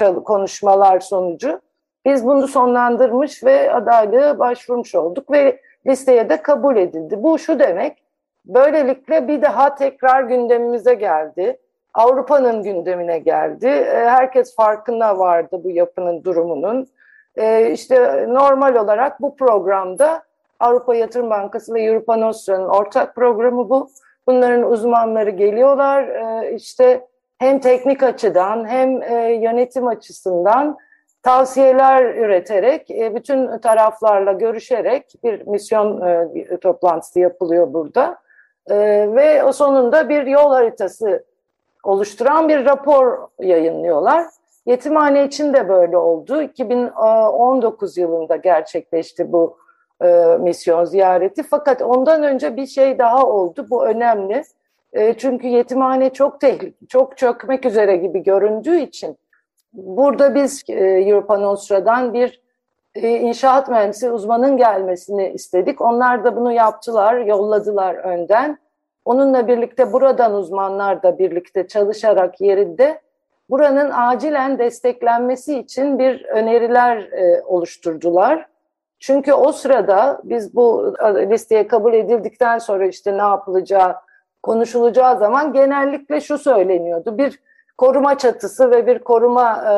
e, 0.00 0.24
konuşmalar 0.24 1.00
sonucu. 1.00 1.60
Biz 2.04 2.26
bunu 2.26 2.48
sonlandırmış 2.48 3.44
ve 3.44 3.72
adaylığı 3.72 4.38
başvurmuş 4.38 4.94
olduk 4.94 5.30
ve 5.30 5.60
listeye 5.86 6.28
de 6.28 6.42
kabul 6.42 6.76
edildi. 6.76 7.22
Bu 7.22 7.38
şu 7.38 7.58
demek, 7.58 8.02
böylelikle 8.44 9.28
bir 9.28 9.42
daha 9.42 9.74
tekrar 9.74 10.22
gündemimize 10.22 10.94
geldi. 10.94 11.58
Avrupa'nın 11.94 12.62
gündemine 12.62 13.18
geldi. 13.18 13.68
Herkes 13.92 14.56
farkında 14.56 15.18
vardı 15.18 15.60
bu 15.64 15.70
yapının 15.70 16.24
durumunun. 16.24 16.88
E, 17.36 17.70
işte 17.70 18.26
normal 18.28 18.74
olarak 18.74 19.20
bu 19.20 19.36
programda 19.36 20.22
Avrupa 20.60 20.94
Yatırım 20.94 21.30
Bankası 21.30 21.74
ve 21.74 21.82
Europa 21.82 22.16
Nostra'nın 22.16 22.68
ortak 22.68 23.14
programı 23.14 23.70
bu. 23.70 23.90
Bunların 24.26 24.70
uzmanları 24.70 25.30
geliyorlar. 25.30 26.08
E, 26.08 26.54
işte 26.54 27.06
hem 27.38 27.60
teknik 27.60 28.02
açıdan 28.02 28.68
hem 28.68 29.02
e, 29.02 29.32
yönetim 29.32 29.86
açısından 29.86 30.78
tavsiyeler 31.22 32.14
üreterek, 32.14 32.90
e, 32.90 33.14
bütün 33.14 33.58
taraflarla 33.58 34.32
görüşerek 34.32 35.14
bir 35.24 35.46
misyon 35.46 36.00
e, 36.00 36.56
toplantısı 36.56 37.20
yapılıyor 37.20 37.72
burada. 37.72 38.18
Ve 39.14 39.44
o 39.44 39.52
sonunda 39.52 40.08
bir 40.08 40.26
yol 40.26 40.50
haritası 40.50 41.24
oluşturan 41.82 42.48
bir 42.48 42.64
rapor 42.64 43.28
yayınlıyorlar. 43.40 44.24
Yetimhane 44.66 45.24
için 45.24 45.54
de 45.54 45.68
böyle 45.68 45.96
oldu. 45.96 46.42
2019 46.42 47.98
yılında 47.98 48.36
gerçekleşti 48.36 49.32
bu 49.32 49.56
misyon 50.40 50.84
ziyareti. 50.84 51.42
Fakat 51.42 51.82
ondan 51.82 52.22
önce 52.22 52.56
bir 52.56 52.66
şey 52.66 52.98
daha 52.98 53.26
oldu. 53.26 53.66
Bu 53.70 53.86
önemli. 53.86 54.44
E, 54.92 55.14
çünkü 55.14 55.46
yetimhane 55.46 56.10
çok 56.12 56.40
tehlikeli, 56.40 56.74
çok 56.88 57.16
çökmek 57.16 57.66
üzere 57.66 57.96
gibi 57.96 58.22
göründüğü 58.22 58.80
için 58.80 59.18
burada 59.72 60.34
biz 60.34 60.64
e, 60.68 60.74
Europa 60.84 61.38
Nostra'dan 61.38 62.14
bir 62.14 62.42
e, 62.94 63.08
inşaat 63.08 63.68
mühendisi 63.68 64.10
uzmanın 64.10 64.56
gelmesini 64.56 65.28
istedik. 65.28 65.80
Onlar 65.80 66.24
da 66.24 66.36
bunu 66.36 66.52
yaptılar, 66.52 67.16
yolladılar 67.16 67.94
önden. 67.94 68.58
Onunla 69.04 69.48
birlikte 69.48 69.92
buradan 69.92 70.34
uzmanlar 70.34 71.02
da 71.02 71.18
birlikte 71.18 71.68
çalışarak 71.68 72.40
yerinde 72.40 73.00
buranın 73.50 73.90
acilen 73.90 74.58
desteklenmesi 74.58 75.58
için 75.58 75.98
bir 75.98 76.24
öneriler 76.24 77.10
oluşturdular. 77.44 78.46
Çünkü 78.98 79.32
o 79.32 79.52
sırada 79.52 80.20
biz 80.24 80.54
bu 80.54 80.94
listeye 81.30 81.66
kabul 81.66 81.94
edildikten 81.94 82.58
sonra 82.58 82.86
işte 82.86 83.18
ne 83.18 83.22
yapılacağı 83.22 83.94
konuşulacağı 84.42 85.18
zaman 85.18 85.52
genellikle 85.52 86.20
şu 86.20 86.38
söyleniyordu. 86.38 87.18
Bir 87.18 87.40
koruma 87.78 88.18
çatısı 88.18 88.70
ve 88.70 88.86
bir 88.86 88.98
koruma 88.98 89.64
e, 89.72 89.74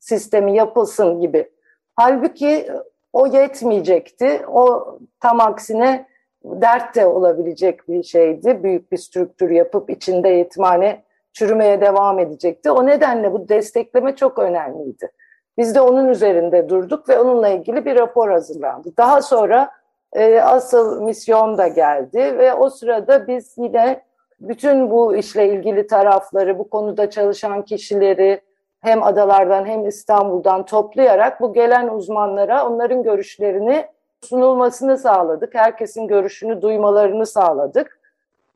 sistemi 0.00 0.56
yapılsın 0.56 1.20
gibi. 1.20 1.50
Halbuki 1.96 2.68
o 3.12 3.26
yetmeyecekti. 3.26 4.42
O 4.52 4.98
tam 5.20 5.40
aksine 5.40 6.06
dert 6.44 6.96
de 6.96 7.06
olabilecek 7.06 7.88
bir 7.88 8.02
şeydi. 8.02 8.62
Büyük 8.62 8.92
bir 8.92 8.96
strüktür 8.96 9.50
yapıp 9.50 9.90
içinde 9.90 10.28
yetimhane 10.28 11.02
çürümeye 11.32 11.80
devam 11.80 12.18
edecekti. 12.18 12.70
O 12.70 12.86
nedenle 12.86 13.32
bu 13.32 13.48
destekleme 13.48 14.16
çok 14.16 14.38
önemliydi. 14.38 15.10
Biz 15.58 15.74
de 15.74 15.80
onun 15.80 16.08
üzerinde 16.08 16.68
durduk 16.68 17.08
ve 17.08 17.18
onunla 17.18 17.48
ilgili 17.48 17.84
bir 17.84 17.96
rapor 17.96 18.30
hazırlandı. 18.30 18.92
Daha 18.96 19.22
sonra 19.22 19.70
e, 20.12 20.40
asıl 20.40 21.02
misyon 21.02 21.58
da 21.58 21.68
geldi 21.68 22.38
ve 22.38 22.54
o 22.54 22.70
sırada 22.70 23.26
biz 23.26 23.54
yine 23.58 24.02
bütün 24.40 24.90
bu 24.90 25.16
işle 25.16 25.48
ilgili 25.48 25.86
tarafları, 25.86 26.58
bu 26.58 26.70
konuda 26.70 27.10
çalışan 27.10 27.64
kişileri 27.64 28.40
hem 28.80 29.02
adalardan 29.02 29.66
hem 29.66 29.86
İstanbul'dan 29.86 30.64
toplayarak 30.64 31.40
bu 31.40 31.52
gelen 31.52 31.88
uzmanlara 31.88 32.66
onların 32.66 33.02
görüşlerini 33.02 33.86
sunulmasını 34.20 34.98
sağladık. 34.98 35.54
Herkesin 35.54 36.06
görüşünü 36.06 36.62
duymalarını 36.62 37.26
sağladık. 37.26 38.00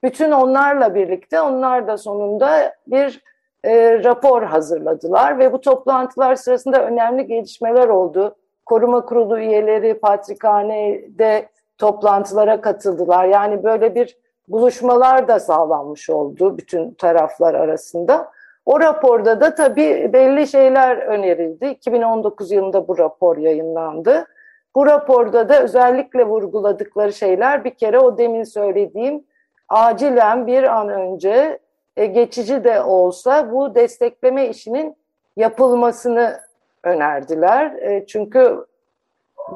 Bütün 0.05 0.31
onlarla 0.31 0.95
birlikte 0.95 1.41
onlar 1.41 1.87
da 1.87 1.99
sonunda 1.99 2.75
bir 2.87 3.23
e, 3.65 4.05
rapor 4.05 4.43
hazırladılar 4.43 5.39
ve 5.39 5.53
bu 5.53 5.61
toplantılar 5.61 6.35
sırasında 6.35 6.85
önemli 6.87 7.27
gelişmeler 7.27 7.89
oldu. 7.89 8.37
Koruma 8.73 9.05
kurulu 9.05 9.39
üyeleri 9.39 10.01
Patrikhane'de 10.01 11.49
toplantılara 11.79 12.61
katıldılar. 12.61 13.25
Yani 13.25 13.65
böyle 13.65 13.95
bir 13.95 14.19
buluşmalar 14.49 15.29
da 15.29 15.41
sağlanmış 15.41 16.11
oldu 16.11 16.59
bütün 16.59 16.95
taraflar 16.95 17.55
arasında. 17.55 18.31
O 18.67 18.81
raporda 18.81 19.41
da 19.41 19.55
tabii 19.55 20.11
belli 20.13 20.47
şeyler 20.47 20.97
önerildi. 20.97 21.67
2019 21.67 22.53
yılında 22.53 22.89
bu 22.89 22.99
rapor 22.99 23.37
yayınlandı. 23.37 24.27
Bu 24.75 24.87
raporda 24.87 25.49
da 25.49 25.63
özellikle 25.63 26.27
vurguladıkları 26.27 27.13
şeyler 27.13 27.65
bir 27.65 27.75
kere 27.75 27.99
o 27.99 28.19
demin 28.19 28.45
söylediğim 28.45 29.25
acilen 29.69 30.47
bir 30.47 30.63
an 30.63 30.89
önce 30.89 31.59
e, 31.97 32.07
geçici 32.07 32.65
de 32.65 32.83
olsa 32.83 33.53
bu 33.53 33.75
destekleme 33.75 34.49
işinin 34.49 34.97
yapılmasını 35.37 36.41
önerdiler. 36.85 37.73
E, 37.73 38.07
çünkü 38.07 38.65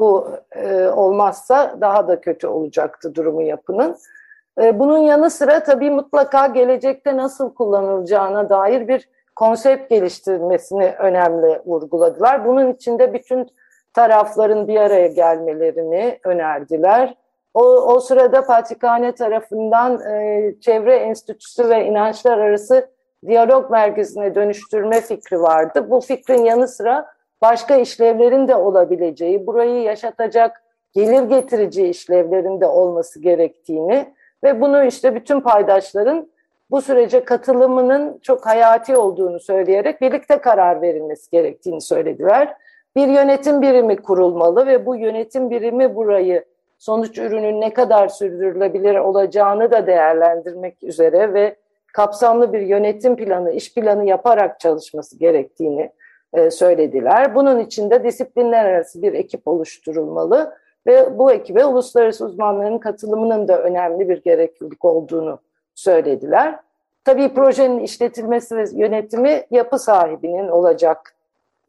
Bu 0.00 0.28
e, 0.52 0.88
olmazsa 0.88 1.76
daha 1.80 2.09
da 2.09 2.21
kötü 2.21 2.47
olacaktı 2.47 3.14
durumu 3.14 3.42
yapının. 3.42 3.97
E, 4.61 4.78
bunun 4.78 4.99
yanı 4.99 5.30
sıra 5.30 5.62
tabii 5.62 5.90
mutlaka 5.90 6.47
gelecekte 6.47 7.16
nasıl 7.16 7.54
kullanılacağına 7.54 8.49
dair 8.49 8.88
bir 8.88 9.09
konsept 9.37 9.90
geliştirmesini 9.90 10.95
önemli 10.99 11.62
vurguladılar. 11.66 12.47
Bunun 12.47 12.73
içinde 12.73 13.14
bütün 13.14 13.50
tarafların 13.95 14.68
bir 14.68 14.80
araya 14.80 15.06
gelmelerini 15.06 16.18
önerdiler. 16.25 17.14
O, 17.54 17.62
o 17.62 18.00
sırada 18.00 18.47
Patrikhane 18.47 19.14
tarafından 19.14 20.00
e, 20.00 20.54
Çevre 20.61 20.97
Enstitüsü 20.97 21.68
ve 21.68 21.85
İnançlar 21.85 22.38
Arası 22.38 22.88
Diyalog 23.26 23.71
Merkezi'ne 23.71 24.35
dönüştürme 24.35 25.00
fikri 25.00 25.42
vardı. 25.42 25.90
Bu 25.90 26.00
fikrin 26.00 26.45
yanı 26.45 26.68
sıra 26.68 27.15
başka 27.43 27.76
işlevlerin 27.76 28.49
de 28.49 28.57
olabileceği, 28.57 29.47
burayı 29.47 29.83
yaşatacak, 29.83 30.62
gelir 30.93 31.23
getirici 31.23 31.88
işlevlerin 31.88 32.61
de 32.61 32.66
olması 32.66 33.21
gerektiğini 33.21 34.14
ve 34.45 34.61
bunu 34.61 34.85
işte 34.85 35.14
bütün 35.14 35.40
paydaşların 35.40 36.28
bu 36.71 36.83
sürece 36.83 37.25
katılımının 37.25 38.19
çok 38.23 38.47
hayati 38.47 38.97
olduğunu 38.97 39.40
söyleyerek 39.40 40.00
birlikte 40.00 40.38
karar 40.38 40.83
verilmesi 40.83 41.31
gerektiğini 41.31 41.81
söylediler. 41.81 42.55
Bir 42.97 43.09
yönetim 43.09 43.62
birimi 43.62 43.97
kurulmalı 43.97 44.66
ve 44.66 44.87
bu 44.87 44.97
yönetim 44.97 45.50
birimi 45.50 45.95
burayı 45.97 46.45
sonuç 46.78 47.19
ürünün 47.19 47.61
ne 47.61 47.75
kadar 47.75 48.09
sürdürülebilir 48.09 48.95
olacağını 48.95 49.71
da 49.71 49.87
değerlendirmek 49.87 50.83
üzere 50.83 51.35
ve 51.35 51.57
kapsamlı 51.93 52.52
bir 52.52 52.61
yönetim 52.61 53.16
planı, 53.16 53.52
iş 53.52 53.75
planı 53.75 54.09
yaparak 54.09 54.61
çalışması 54.61 55.19
gerektiğini 55.19 55.90
söylediler. 56.50 57.35
Bunun 57.35 57.59
için 57.59 57.90
de 57.90 58.05
disiplinler 58.05 58.64
arası 58.64 59.02
bir 59.02 59.12
ekip 59.12 59.49
oluşturulmalı 59.49 60.57
ve 60.87 61.19
bu 61.19 61.33
ekibe 61.33 61.64
uluslararası 61.64 62.25
uzmanların 62.25 62.78
katılımının 62.78 63.49
da 63.49 63.62
önemli 63.62 64.09
bir 64.09 64.23
gereklilik 64.23 64.85
olduğunu 64.85 65.38
söylediler. 65.75 66.59
Tabii 67.05 67.35
projenin 67.35 67.78
işletilmesi 67.78 68.57
ve 68.57 68.64
yönetimi 68.73 69.43
yapı 69.50 69.78
sahibinin 69.78 70.49
olacak 70.49 71.14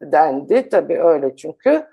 dendi. 0.02 0.68
Tabii 0.68 1.02
öyle 1.02 1.36
çünkü. 1.36 1.86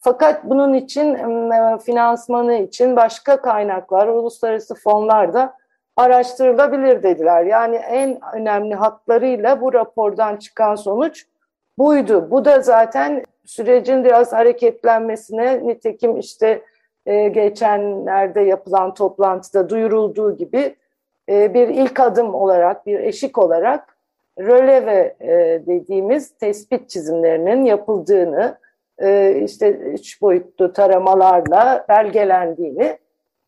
Fakat 0.00 0.44
bunun 0.44 0.74
için 0.74 1.14
e, 1.14 1.78
finansmanı 1.78 2.54
için 2.54 2.96
başka 2.96 3.40
kaynaklar, 3.40 4.08
uluslararası 4.08 4.74
fonlar 4.74 5.34
da 5.34 5.54
araştırılabilir 5.96 7.02
dediler. 7.02 7.44
Yani 7.44 7.76
en 7.76 8.20
önemli 8.34 8.74
hatlarıyla 8.74 9.60
bu 9.60 9.72
rapordan 9.72 10.36
çıkan 10.36 10.74
sonuç 10.74 11.26
buydu. 11.78 12.30
Bu 12.30 12.44
da 12.44 12.60
zaten 12.60 13.24
sürecin 13.44 14.04
biraz 14.04 14.32
hareketlenmesine 14.32 15.66
nitekim 15.66 16.16
işte 16.16 16.62
e, 17.06 17.28
geçenlerde 17.28 18.40
yapılan 18.40 18.94
toplantıda 18.94 19.68
duyurulduğu 19.68 20.36
gibi 20.36 20.76
e, 21.28 21.54
bir 21.54 21.68
ilk 21.68 22.00
adım 22.00 22.34
olarak, 22.34 22.86
bir 22.86 23.00
eşik 23.00 23.38
olarak 23.38 23.96
röleve 24.38 25.16
e, 25.20 25.62
dediğimiz 25.66 26.38
tespit 26.38 26.90
çizimlerinin 26.90 27.64
yapıldığını, 27.64 28.58
e, 28.98 29.40
işte 29.44 29.70
üç 29.70 30.22
boyutlu 30.22 30.72
taramalarla 30.72 31.84
belgelendiğini 31.88 32.98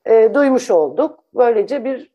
e, 0.04 0.34
duymuş 0.34 0.70
olduk. 0.70 1.18
Böylece 1.34 1.84
bir 1.84 2.10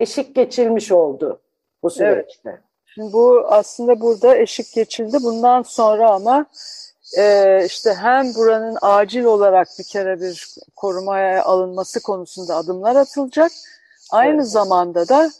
eşik 0.00 0.34
geçilmiş 0.34 0.92
oldu 0.92 1.40
bu 1.82 1.90
süreçte. 1.90 2.50
Evet. 2.50 2.67
Şimdi 2.98 3.12
bu 3.12 3.46
aslında 3.48 4.00
burada 4.00 4.36
eşik 4.36 4.72
geçildi. 4.72 5.18
Bundan 5.22 5.62
sonra 5.62 6.10
ama 6.10 6.46
e, 7.18 7.64
işte 7.66 7.94
hem 7.94 8.34
buranın 8.34 8.78
acil 8.82 9.24
olarak 9.24 9.68
bir 9.78 9.84
kere 9.84 10.20
bir 10.20 10.54
korumaya 10.76 11.44
alınması 11.44 12.02
konusunda 12.02 12.56
adımlar 12.56 12.96
atılacak. 12.96 13.52
Aynı 14.10 14.34
evet. 14.34 14.46
zamanda 14.48 15.08
da 15.08 15.30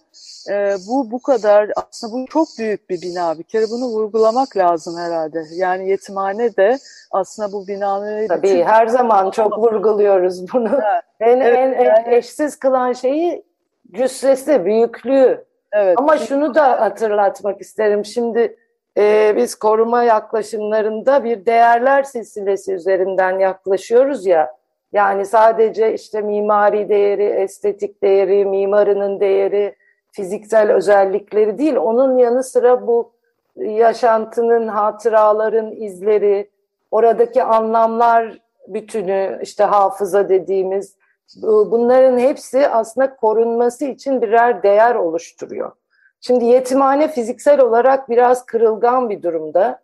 e, 0.51 0.77
bu 0.89 1.11
bu 1.11 1.23
kadar 1.23 1.71
aslında 1.77 2.13
bu 2.13 2.27
çok 2.27 2.49
büyük 2.59 2.91
bir 2.91 3.03
bina. 3.03 3.39
Bir 3.39 3.45
kere 3.45 3.71
bunu 3.71 3.85
vurgulamak 3.85 4.57
lazım 4.57 4.97
herhalde. 4.99 5.43
Yani 5.53 5.91
yetimhane 5.91 6.57
de 6.57 6.79
aslında 7.11 7.53
bu 7.53 7.67
binanın... 7.67 8.29
Tabii 8.29 8.43
bütün... 8.43 8.65
her 8.65 8.87
zaman 8.87 9.31
çok 9.41 9.59
vurguluyoruz 9.59 10.53
bunu. 10.53 10.73
Ha. 10.73 11.03
En, 11.21 11.41
evet, 11.41 11.59
en, 11.59 11.85
yani... 11.85 11.99
en 12.07 12.13
eşsiz 12.13 12.57
kılan 12.57 12.93
şeyi 12.93 13.45
cüssesi, 13.93 14.65
büyüklüğü. 14.65 15.49
Evet. 15.73 15.99
Ama 15.99 16.19
şunu 16.19 16.55
da 16.55 16.81
hatırlatmak 16.81 17.61
isterim. 17.61 18.05
Şimdi 18.05 18.57
e, 18.99 19.35
biz 19.37 19.55
koruma 19.55 20.03
yaklaşımlarında 20.03 21.25
bir 21.25 21.47
değerler 21.47 22.03
silsilesi 22.03 22.73
üzerinden 22.73 23.39
yaklaşıyoruz 23.39 24.27
ya. 24.27 24.59
Yani 24.93 25.27
sadece 25.27 25.95
işte 25.95 26.21
mimari 26.21 26.89
değeri, 26.89 27.25
estetik 27.25 28.03
değeri, 28.03 28.45
mimarının 28.45 29.21
değeri, 29.21 29.75
fiziksel 30.13 30.73
özellikleri 30.73 31.59
değil. 31.59 31.77
Onun 31.77 32.19
yanı 32.19 32.43
sıra 32.43 32.87
bu 32.87 33.13
yaşantının, 33.57 34.69
hatıraların 34.69 35.73
izleri, 35.73 36.51
oradaki 36.91 37.43
anlamlar 37.43 38.39
bütünü, 38.69 39.39
işte 39.43 39.65
hafıza 39.65 40.29
dediğimiz 40.29 40.98
bunların 41.43 42.19
hepsi 42.19 42.69
aslında 42.69 43.17
korunması 43.17 43.85
için 43.85 44.23
birer 44.23 44.63
değer 44.63 44.95
oluşturuyor. 44.95 45.73
Şimdi 46.21 46.45
yetimhane 46.45 47.09
fiziksel 47.09 47.61
olarak 47.61 48.09
biraz 48.09 48.47
kırılgan 48.47 49.11
bir 49.11 49.23
durumda. 49.23 49.81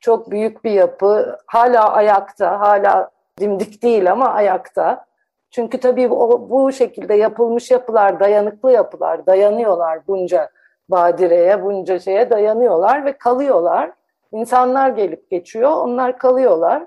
Çok 0.00 0.30
büyük 0.30 0.64
bir 0.64 0.70
yapı, 0.70 1.38
hala 1.46 1.92
ayakta, 1.92 2.60
hala 2.60 3.10
dimdik 3.40 3.82
değil 3.82 4.12
ama 4.12 4.28
ayakta. 4.28 5.06
Çünkü 5.50 5.80
tabii 5.80 6.08
o, 6.08 6.50
bu 6.50 6.72
şekilde 6.72 7.14
yapılmış 7.14 7.70
yapılar 7.70 8.20
dayanıklı 8.20 8.72
yapılar, 8.72 9.26
dayanıyorlar 9.26 10.06
bunca 10.08 10.50
badireye, 10.88 11.64
bunca 11.64 11.98
şeye 11.98 12.30
dayanıyorlar 12.30 13.04
ve 13.04 13.12
kalıyorlar. 13.12 13.92
İnsanlar 14.32 14.88
gelip 14.88 15.30
geçiyor, 15.30 15.70
onlar 15.70 16.18
kalıyorlar. 16.18 16.86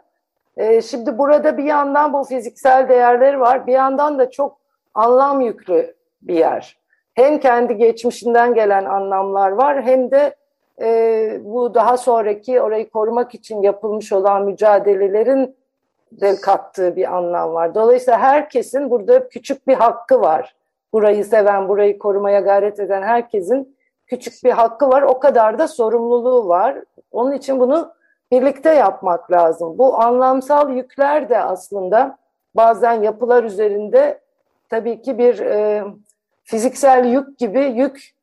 Ee, 0.57 0.81
şimdi 0.81 1.17
burada 1.17 1.57
bir 1.57 1.63
yandan 1.63 2.13
bu 2.13 2.23
fiziksel 2.23 2.89
değerleri 2.89 3.39
var, 3.39 3.67
bir 3.67 3.73
yandan 3.73 4.19
da 4.19 4.31
çok 4.31 4.57
anlam 4.93 5.41
yüklü 5.41 5.95
bir 6.21 6.35
yer. 6.35 6.77
Hem 7.13 7.39
kendi 7.39 7.77
geçmişinden 7.77 8.53
gelen 8.53 8.85
anlamlar 8.85 9.51
var, 9.51 9.81
hem 9.81 10.11
de 10.11 10.35
e, 10.81 11.39
bu 11.43 11.73
daha 11.73 11.97
sonraki 11.97 12.61
orayı 12.61 12.89
korumak 12.89 13.35
için 13.35 13.61
yapılmış 13.61 14.13
olan 14.13 14.45
mücadelelerin 14.45 15.55
de 16.11 16.35
kattığı 16.35 16.95
bir 16.95 17.15
anlam 17.15 17.53
var. 17.53 17.75
Dolayısıyla 17.75 18.19
herkesin 18.19 18.89
burada 18.89 19.29
küçük 19.29 19.67
bir 19.67 19.73
hakkı 19.73 20.21
var. 20.21 20.55
Burayı 20.93 21.25
seven, 21.25 21.69
burayı 21.69 21.99
korumaya 21.99 22.39
gayret 22.39 22.79
eden 22.79 23.03
herkesin 23.03 23.77
küçük 24.07 24.43
bir 24.43 24.51
hakkı 24.51 24.89
var. 24.89 25.01
O 25.01 25.19
kadar 25.19 25.59
da 25.59 25.67
sorumluluğu 25.67 26.47
var. 26.47 26.77
Onun 27.11 27.31
için 27.31 27.59
bunu 27.59 27.96
birlikte 28.31 28.73
yapmak 28.73 29.31
lazım. 29.31 29.77
Bu 29.77 30.01
anlamsal 30.01 30.75
yükler 30.75 31.29
de 31.29 31.39
aslında 31.39 32.17
bazen 32.55 32.93
yapılar 32.93 33.43
üzerinde 33.43 34.21
tabii 34.69 35.01
ki 35.01 35.17
bir 35.17 35.39
e, 35.39 35.83
fiziksel 36.43 37.05
yük 37.05 37.37
gibi 37.37 37.61
yük 37.61 38.15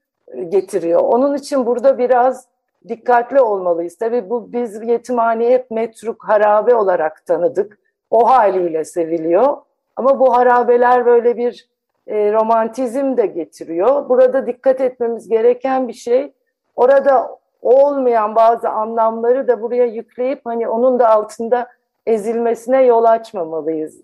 getiriyor. 0.49 1.01
Onun 1.01 1.35
için 1.35 1.67
burada 1.67 1.99
biraz 1.99 2.49
dikkatli 2.89 3.41
olmalıyız. 3.41 3.97
Tabii 3.99 4.31
bu 4.31 4.53
biz 4.53 4.83
yetimhaneyi 4.83 5.51
hep 5.51 5.71
metruk 5.71 6.29
harabe 6.29 6.75
olarak 6.75 7.27
tanıdık. 7.27 7.79
O 8.11 8.31
haliyle 8.31 8.85
seviliyor. 8.85 9.57
Ama 9.97 10.21
bu 10.21 10.37
harabeler 10.37 11.07
böyle 11.07 11.37
bir 11.37 11.69
e, 12.07 12.33
romantizm 12.33 13.17
de 13.17 13.27
getiriyor. 13.27 14.09
Burada 14.09 14.47
dikkat 14.47 14.81
etmemiz 14.81 15.29
gereken 15.29 15.89
bir 15.89 15.93
şey 15.93 16.33
orada 16.77 17.39
olmayan 17.65 18.37
bazı 18.37 18.69
anlamları 18.69 19.49
da 19.49 19.63
buraya 19.63 19.85
yükleyip 19.85 20.41
hani 20.45 20.69
onun 20.69 20.99
da 20.99 21.09
altında 21.09 21.67
ezilmesine 22.07 22.83
yol 22.83 23.05
açmamalıyız. 23.05 24.01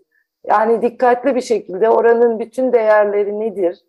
Yani 0.46 0.82
dikkatli 0.82 1.34
bir 1.34 1.40
şekilde 1.40 1.90
oranın 1.90 2.38
bütün 2.38 2.72
değerleri 2.72 3.40
nedir? 3.40 3.84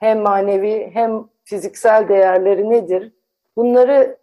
Hem 0.00 0.20
manevi 0.20 0.90
hem 0.92 1.24
fiziksel 1.44 2.08
değerleri 2.08 2.70
nedir? 2.70 3.12
Bunları 3.56 4.16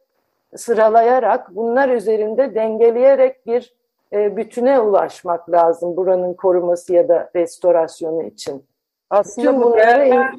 sıralayarak, 0.56 1.56
bunlar 1.56 1.90
üzerinde 1.90 2.56
dengeleyerek 2.56 3.46
bir 3.48 3.74
e, 4.14 4.38
bütüne 4.38 4.80
ulaşmak 4.80 5.52
lazım 5.52 5.98
buranın 5.98 6.34
koruması 6.34 6.94
ya 6.94 7.08
da 7.08 7.30
restorasyonu 7.36 8.24
için. 8.24 8.66
Aslında 9.10 9.48
Bütün 9.48 9.62
bunları 9.62 10.00
değerler, 10.00 10.34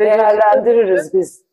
değerlendiririz 0.00 1.14
biz. 1.14 1.49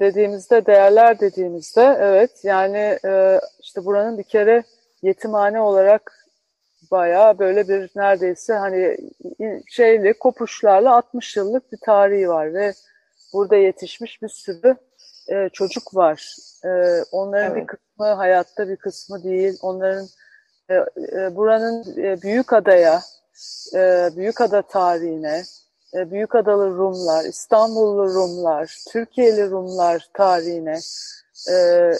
Dediğimizde, 0.00 0.66
değerler 0.66 1.20
dediğimizde 1.20 1.96
evet 2.00 2.30
yani 2.44 2.98
e, 3.04 3.40
işte 3.60 3.84
buranın 3.84 4.18
bir 4.18 4.22
kere 4.22 4.62
yetimhane 5.02 5.60
olarak 5.60 6.26
bayağı 6.90 7.38
böyle 7.38 7.68
bir 7.68 7.90
neredeyse 7.96 8.54
hani 8.54 8.96
şeyli 9.68 10.14
kopuşlarla 10.14 10.96
60 10.96 11.36
yıllık 11.36 11.72
bir 11.72 11.78
tarihi 11.78 12.28
var 12.28 12.54
ve 12.54 12.72
burada 13.32 13.56
yetişmiş 13.56 14.22
bir 14.22 14.28
sürü 14.28 14.76
e, 15.28 15.48
çocuk 15.52 15.94
var. 15.94 16.36
E, 16.64 16.68
onların 17.12 17.52
evet. 17.52 17.62
bir 17.62 17.66
kısmı 17.66 18.06
hayatta 18.06 18.68
bir 18.68 18.76
kısmı 18.76 19.24
değil. 19.24 19.58
Onların 19.62 20.06
e, 20.70 21.36
buranın 21.36 22.02
e, 22.02 22.22
büyük 22.22 22.52
adaya, 22.52 23.00
e, 23.74 24.10
büyük 24.16 24.40
ada 24.40 24.62
tarihine, 24.62 25.42
e, 25.94 26.10
büyük 26.10 26.34
adalı 26.34 26.76
Rumlar, 26.76 27.24
İstanbullu 27.24 28.14
Rumlar, 28.14 28.76
Türkiye'li 28.90 29.50
Rumlar 29.50 30.08
tarihine 30.14 30.78
e, 31.52 31.90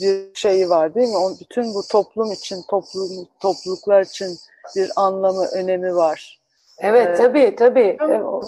bir 0.00 0.34
şeyi 0.34 0.70
var 0.70 0.94
değil 0.94 1.08
mi? 1.08 1.16
O, 1.16 1.32
bütün 1.40 1.74
bu 1.74 1.82
toplum 1.90 2.32
için, 2.32 2.62
toplum, 2.62 3.28
topluluklar 3.40 4.02
için 4.02 4.38
bir 4.76 4.90
anlamı, 4.96 5.46
önemi 5.46 5.96
var. 5.96 6.40
Evet, 6.78 7.08
ee, 7.08 7.22
tabii 7.22 7.56
tabii. 7.58 7.98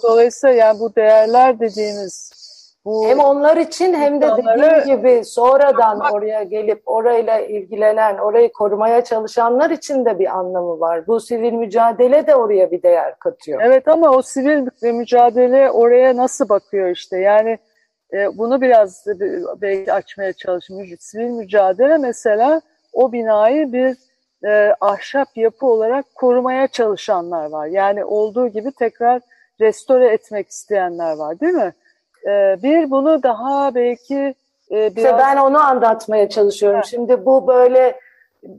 Dolayısıyla 0.02 0.54
yani 0.54 0.80
bu 0.80 0.94
değerler 0.94 1.60
dediğimiz 1.60 2.32
bu 2.84 3.08
hem 3.08 3.18
onlar 3.18 3.56
için 3.56 3.94
hem 3.94 4.20
de 4.22 4.28
dediğim 4.36 4.84
gibi 4.84 5.24
sonradan 5.24 6.00
oraya 6.12 6.42
gelip 6.42 6.82
orayla 6.86 7.38
ilgilenen, 7.38 8.18
orayı 8.18 8.52
korumaya 8.52 9.04
çalışanlar 9.04 9.70
için 9.70 10.04
de 10.04 10.18
bir 10.18 10.38
anlamı 10.38 10.80
var. 10.80 11.06
Bu 11.06 11.20
sivil 11.20 11.52
mücadele 11.52 12.26
de 12.26 12.34
oraya 12.34 12.70
bir 12.70 12.82
değer 12.82 13.18
katıyor. 13.18 13.62
Evet 13.64 13.88
ama 13.88 14.10
o 14.10 14.22
sivil 14.22 14.66
mücadele 14.82 15.70
oraya 15.70 16.16
nasıl 16.16 16.48
bakıyor 16.48 16.90
işte? 16.90 17.18
Yani 17.18 17.58
e, 18.12 18.38
bunu 18.38 18.60
biraz 18.60 19.06
belki 19.60 19.92
açmaya 19.92 20.32
çalışmış. 20.32 20.90
Sivil 21.00 21.30
mücadele 21.30 21.98
mesela 21.98 22.60
o 22.92 23.12
binayı 23.12 23.72
bir 23.72 23.96
e, 24.48 24.74
ahşap 24.80 25.28
yapı 25.36 25.66
olarak 25.66 26.04
korumaya 26.14 26.68
çalışanlar 26.68 27.50
var. 27.50 27.66
Yani 27.66 28.04
olduğu 28.04 28.48
gibi 28.48 28.72
tekrar 28.72 29.20
restore 29.60 30.08
etmek 30.08 30.48
isteyenler 30.48 31.16
var 31.16 31.40
değil 31.40 31.54
mi? 31.54 31.72
E, 32.28 32.56
bir 32.62 32.90
bunu 32.90 33.22
daha 33.22 33.74
belki 33.74 34.34
e, 34.70 34.74
biraz... 34.96 34.96
İşte 34.96 35.18
ben 35.18 35.36
onu 35.36 35.58
anlatmaya 35.58 36.28
çalışıyorum. 36.28 36.76
Evet. 36.78 36.86
Şimdi 36.86 37.26
bu 37.26 37.46
böyle 37.46 38.00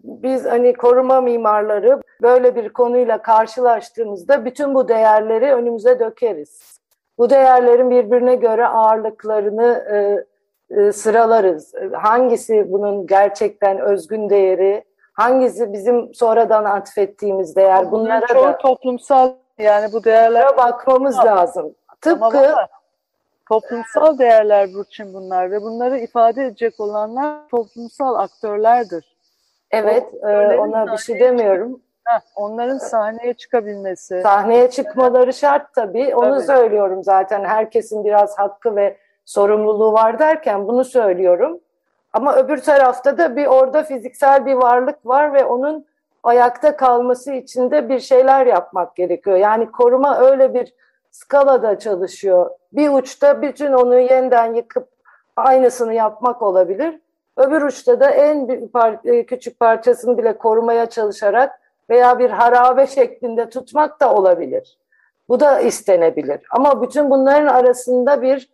biz 0.03 0.45
hani 0.45 0.73
koruma 0.73 1.21
mimarları 1.21 2.01
böyle 2.21 2.55
bir 2.55 2.69
konuyla 2.69 3.21
karşılaştığımızda 3.21 4.45
bütün 4.45 4.75
bu 4.75 4.87
değerleri 4.87 5.53
önümüze 5.53 5.99
dökeriz. 5.99 6.79
Bu 7.17 7.29
değerlerin 7.29 7.91
birbirine 7.91 8.35
göre 8.35 8.67
ağırlıklarını 8.67 9.85
e, 9.91 10.25
e, 10.81 10.91
sıralarız. 10.91 11.73
Hangisi 11.93 12.71
bunun 12.71 13.07
gerçekten 13.07 13.79
özgün 13.79 14.29
değeri, 14.29 14.83
hangisi 15.13 15.73
bizim 15.73 16.13
sonradan 16.13 16.65
atfettiğimiz 16.65 17.55
değer 17.55 17.91
bunlara 17.91 18.27
Çoğu 18.27 18.43
da 18.43 18.57
toplumsal 18.57 19.31
yani 19.57 19.93
bu 19.93 20.03
değerlere 20.03 20.57
bakmamız 20.57 21.17
lazım. 21.17 21.75
Tıpkı 22.01 22.55
toplumsal 23.49 24.17
değerler 24.17 24.73
Burçin 24.73 25.13
bunlar 25.13 25.51
ve 25.51 25.61
bunları 25.61 25.99
ifade 25.99 26.45
edecek 26.45 26.79
olanlar 26.79 27.47
toplumsal 27.49 28.15
aktörlerdir. 28.15 29.17
Evet, 29.71 30.05
o, 30.21 30.29
e, 30.29 30.57
ona 30.57 30.91
bir 30.91 30.97
şey 30.97 31.19
demiyorum. 31.19 31.81
Heh, 32.05 32.19
onların 32.35 32.77
sahneye 32.77 33.33
çıkabilmesi. 33.33 34.21
Sahneye 34.21 34.69
çıkmaları 34.69 35.33
şart 35.33 35.73
tabii. 35.73 36.15
Onu 36.15 36.35
tabii. 36.35 36.45
söylüyorum 36.45 37.03
zaten. 37.03 37.43
Herkesin 37.43 38.05
biraz 38.05 38.39
hakkı 38.39 38.75
ve 38.75 38.97
sorumluluğu 39.25 39.93
var 39.93 40.19
derken 40.19 40.67
bunu 40.67 40.83
söylüyorum. 40.83 41.59
Ama 42.13 42.35
öbür 42.35 42.57
tarafta 42.57 43.17
da 43.17 43.35
bir 43.35 43.45
orada 43.45 43.83
fiziksel 43.83 44.45
bir 44.45 44.53
varlık 44.53 45.05
var 45.05 45.33
ve 45.33 45.45
onun 45.45 45.85
ayakta 46.23 46.75
kalması 46.75 47.33
için 47.33 47.71
de 47.71 47.89
bir 47.89 47.99
şeyler 47.99 48.45
yapmak 48.45 48.95
gerekiyor. 48.95 49.37
Yani 49.37 49.71
koruma 49.71 50.19
öyle 50.19 50.53
bir 50.53 50.73
skalada 51.11 51.79
çalışıyor. 51.79 52.49
Bir 52.73 52.89
uçta 52.89 53.41
bütün 53.41 53.73
onu 53.73 53.99
yeniden 53.99 54.53
yıkıp 54.53 54.87
aynısını 55.35 55.93
yapmak 55.93 56.41
olabilir. 56.41 56.99
Öbür 57.37 57.61
uçta 57.61 57.99
da 57.99 58.09
en 58.09 58.69
e, 59.05 59.25
küçük 59.25 59.59
parçasını 59.59 60.17
bile 60.17 60.37
korumaya 60.37 60.85
çalışarak 60.85 61.59
veya 61.89 62.19
bir 62.19 62.29
harabe 62.29 62.87
şeklinde 62.87 63.49
tutmak 63.49 63.99
da 63.99 64.13
olabilir. 64.13 64.77
Bu 65.29 65.39
da 65.39 65.59
istenebilir. 65.59 66.41
Ama 66.51 66.81
bütün 66.81 67.09
bunların 67.09 67.47
arasında 67.47 68.21
bir 68.21 68.49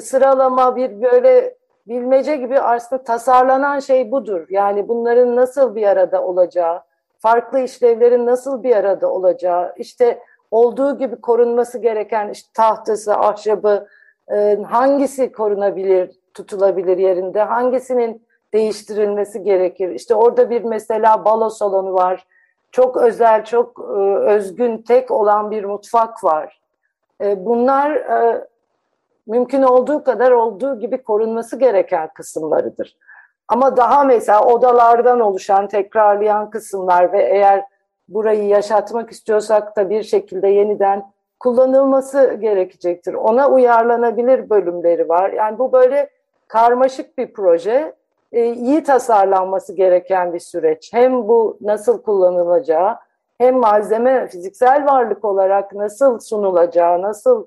sıralama, 0.00 0.76
bir 0.76 1.02
böyle 1.02 1.54
bilmece 1.88 2.36
gibi 2.36 2.60
aslında 2.60 3.02
tasarlanan 3.02 3.78
şey 3.78 4.10
budur. 4.10 4.46
Yani 4.50 4.88
bunların 4.88 5.36
nasıl 5.36 5.74
bir 5.74 5.86
arada 5.86 6.24
olacağı, 6.24 6.82
farklı 7.18 7.60
işlevlerin 7.60 8.26
nasıl 8.26 8.62
bir 8.62 8.76
arada 8.76 9.10
olacağı, 9.12 9.74
işte 9.76 10.18
olduğu 10.50 10.98
gibi 10.98 11.20
korunması 11.20 11.78
gereken 11.78 12.28
işte 12.28 12.50
tahtası, 12.54 13.14
ahşabı, 13.14 13.86
e, 14.32 14.58
hangisi 14.68 15.32
korunabilir, 15.32 16.10
tutulabilir 16.34 16.98
yerinde, 16.98 17.42
hangisinin 17.42 18.28
değiştirilmesi 18.52 19.42
gerekir. 19.42 19.88
İşte 19.90 20.14
orada 20.14 20.50
bir 20.50 20.64
mesela 20.64 21.24
balo 21.24 21.50
salonu 21.50 21.94
var. 21.94 22.26
Çok 22.70 22.96
özel, 22.96 23.44
çok 23.44 23.78
e, 23.78 24.02
özgün, 24.18 24.82
tek 24.82 25.10
olan 25.10 25.50
bir 25.50 25.64
mutfak 25.64 26.24
var. 26.24 26.60
E, 27.20 27.46
bunlar 27.46 27.90
e, 27.90 28.44
mümkün 29.26 29.62
olduğu 29.62 30.04
kadar 30.04 30.30
olduğu 30.30 30.80
gibi 30.80 31.02
korunması 31.02 31.58
gereken 31.58 32.08
kısımlarıdır. 32.14 32.96
Ama 33.48 33.76
daha 33.76 34.04
mesela 34.04 34.44
odalardan 34.44 35.20
oluşan, 35.20 35.68
tekrarlayan 35.68 36.50
kısımlar 36.50 37.12
ve 37.12 37.22
eğer 37.22 37.64
burayı 38.08 38.46
yaşatmak 38.46 39.10
istiyorsak 39.10 39.76
da 39.76 39.90
bir 39.90 40.02
şekilde 40.02 40.48
yeniden 40.48 41.12
kullanılması 41.40 42.34
gerekecektir. 42.40 43.14
Ona 43.14 43.50
uyarlanabilir 43.50 44.50
bölümleri 44.50 45.08
var. 45.08 45.30
Yani 45.30 45.58
bu 45.58 45.72
böyle 45.72 46.10
karmaşık 46.48 47.18
bir 47.18 47.32
proje, 47.32 47.92
e, 48.32 48.52
iyi 48.52 48.82
tasarlanması 48.82 49.72
gereken 49.72 50.32
bir 50.32 50.38
süreç. 50.38 50.92
Hem 50.92 51.28
bu 51.28 51.58
nasıl 51.60 52.02
kullanılacağı, 52.02 52.96
hem 53.38 53.56
malzeme 53.56 54.26
fiziksel 54.26 54.86
varlık 54.86 55.24
olarak 55.24 55.74
nasıl 55.74 56.18
sunulacağı, 56.18 57.02
nasıl 57.02 57.46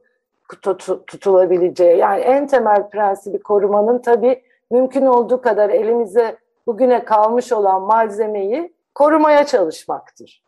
tutulabileceği. 1.07 1.97
Yani 1.97 2.21
en 2.21 2.47
temel 2.47 2.89
prensibi 2.89 3.39
korumanın 3.39 3.99
tabii 3.99 4.41
mümkün 4.71 5.05
olduğu 5.05 5.41
kadar 5.41 5.69
elimize 5.69 6.37
bugüne 6.67 7.05
kalmış 7.05 7.51
olan 7.51 7.81
malzemeyi 7.81 8.73
korumaya 8.95 9.45
çalışmaktır. 9.45 10.43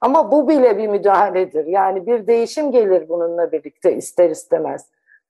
Ama 0.00 0.32
bu 0.32 0.48
bile 0.48 0.78
bir 0.78 0.88
müdahaledir. 0.88 1.66
Yani 1.66 2.06
bir 2.06 2.26
değişim 2.26 2.72
gelir 2.72 3.08
bununla 3.08 3.52
birlikte 3.52 3.96
ister 3.96 4.30
istemez. 4.30 4.86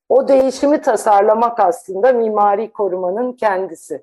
O 0.08 0.28
değişimi 0.28 0.80
tasarlamak 0.80 1.60
aslında 1.60 2.12
mimari 2.12 2.72
korumanın 2.72 3.32
kendisi. 3.32 4.02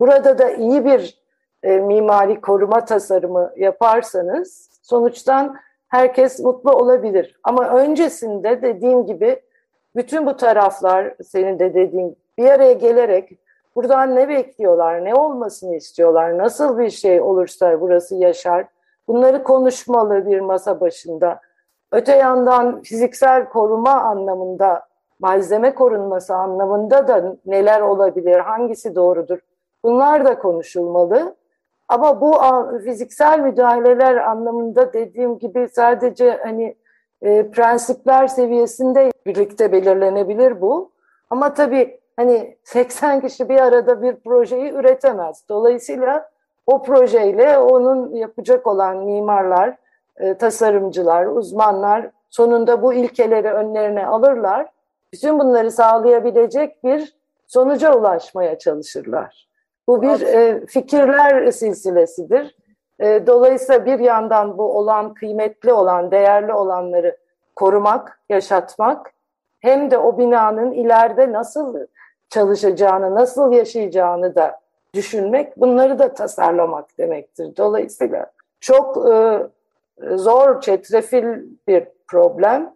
Burada 0.00 0.38
da 0.38 0.50
iyi 0.50 0.84
bir 0.84 1.20
e, 1.62 1.78
mimari 1.78 2.40
koruma 2.40 2.84
tasarımı 2.84 3.52
yaparsanız 3.56 4.70
sonuçtan 4.82 5.56
herkes 5.88 6.40
mutlu 6.40 6.72
olabilir. 6.72 7.40
Ama 7.42 7.68
öncesinde 7.68 8.62
dediğim 8.62 9.06
gibi 9.06 9.40
bütün 9.96 10.26
bu 10.26 10.36
taraflar 10.36 11.14
senin 11.24 11.58
de 11.58 11.74
dediğin 11.74 12.16
bir 12.38 12.50
araya 12.50 12.72
gelerek 12.72 13.38
buradan 13.76 14.16
ne 14.16 14.28
bekliyorlar, 14.28 15.04
ne 15.04 15.14
olmasını 15.14 15.76
istiyorlar, 15.76 16.38
nasıl 16.38 16.78
bir 16.78 16.90
şey 16.90 17.20
olursa 17.20 17.80
burası 17.80 18.14
yaşar 18.14 18.66
Bunları 19.10 19.42
konuşmalı 19.42 20.26
bir 20.26 20.40
masa 20.40 20.80
başında. 20.80 21.40
Öte 21.92 22.16
yandan 22.16 22.82
fiziksel 22.82 23.48
koruma 23.48 23.90
anlamında, 23.90 24.86
malzeme 25.20 25.74
korunması 25.74 26.34
anlamında 26.34 27.08
da 27.08 27.36
neler 27.46 27.80
olabilir, 27.80 28.38
hangisi 28.38 28.94
doğrudur? 28.94 29.38
Bunlar 29.84 30.24
da 30.24 30.38
konuşulmalı. 30.38 31.36
Ama 31.88 32.20
bu 32.20 32.34
fiziksel 32.84 33.40
müdahaleler 33.40 34.16
anlamında 34.16 34.92
dediğim 34.92 35.38
gibi 35.38 35.68
sadece 35.68 36.38
hani 36.42 36.76
e, 37.22 37.50
prensipler 37.50 38.26
seviyesinde 38.26 39.10
birlikte 39.26 39.72
belirlenebilir 39.72 40.60
bu. 40.60 40.92
Ama 41.30 41.54
tabii 41.54 42.00
hani 42.16 42.56
80 42.64 43.20
kişi 43.20 43.48
bir 43.48 43.60
arada 43.60 44.02
bir 44.02 44.16
projeyi 44.16 44.72
üretemez. 44.72 45.44
Dolayısıyla 45.48 46.29
o 46.66 46.82
projeyle 46.82 47.58
onun 47.58 48.14
yapacak 48.14 48.66
olan 48.66 48.96
mimarlar, 48.96 49.76
e, 50.16 50.34
tasarımcılar, 50.34 51.26
uzmanlar 51.26 52.10
sonunda 52.30 52.82
bu 52.82 52.94
ilkeleri 52.94 53.48
önlerine 53.48 54.06
alırlar. 54.06 54.66
Bütün 55.12 55.38
bunları 55.38 55.70
sağlayabilecek 55.70 56.84
bir 56.84 57.16
sonuca 57.46 57.94
ulaşmaya 57.94 58.58
çalışırlar. 58.58 59.48
Bu 59.86 60.02
bir 60.02 60.20
e, 60.20 60.66
fikirler 60.66 61.50
silsilesidir. 61.50 62.56
E, 63.00 63.26
dolayısıyla 63.26 63.86
bir 63.86 63.98
yandan 63.98 64.58
bu 64.58 64.78
olan, 64.78 65.14
kıymetli 65.14 65.72
olan, 65.72 66.10
değerli 66.10 66.52
olanları 66.52 67.16
korumak, 67.56 68.20
yaşatmak 68.28 69.12
hem 69.60 69.90
de 69.90 69.98
o 69.98 70.18
binanın 70.18 70.72
ileride 70.72 71.32
nasıl 71.32 71.86
çalışacağını, 72.28 73.14
nasıl 73.14 73.52
yaşayacağını 73.52 74.34
da 74.34 74.59
düşünmek, 74.94 75.56
bunları 75.56 75.98
da 75.98 76.14
tasarlamak 76.14 76.98
demektir. 76.98 77.56
Dolayısıyla 77.56 78.26
çok 78.60 79.10
e, 79.12 79.40
zor, 80.16 80.60
çetrefil 80.60 81.24
bir 81.68 81.84
problem. 82.08 82.74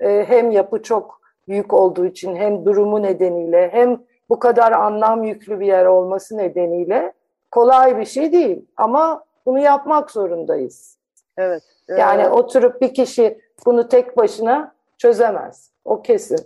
E, 0.00 0.24
hem 0.28 0.50
yapı 0.50 0.82
çok 0.82 1.20
büyük 1.48 1.72
olduğu 1.72 2.06
için, 2.06 2.36
hem 2.36 2.64
durumu 2.64 3.02
nedeniyle, 3.02 3.68
hem 3.72 4.00
bu 4.28 4.38
kadar 4.38 4.72
anlam 4.72 5.24
yüklü 5.24 5.60
bir 5.60 5.66
yer 5.66 5.84
olması 5.86 6.38
nedeniyle 6.38 7.12
kolay 7.50 7.98
bir 7.98 8.04
şey 8.04 8.32
değil. 8.32 8.66
Ama 8.76 9.24
bunu 9.46 9.58
yapmak 9.58 10.10
zorundayız. 10.10 10.96
Evet. 11.36 11.62
Yani 11.88 12.22
evet. 12.22 12.32
oturup 12.32 12.80
bir 12.80 12.94
kişi 12.94 13.40
bunu 13.66 13.88
tek 13.88 14.16
başına 14.16 14.74
çözemez. 14.98 15.70
O 15.84 16.02
kesin. 16.02 16.40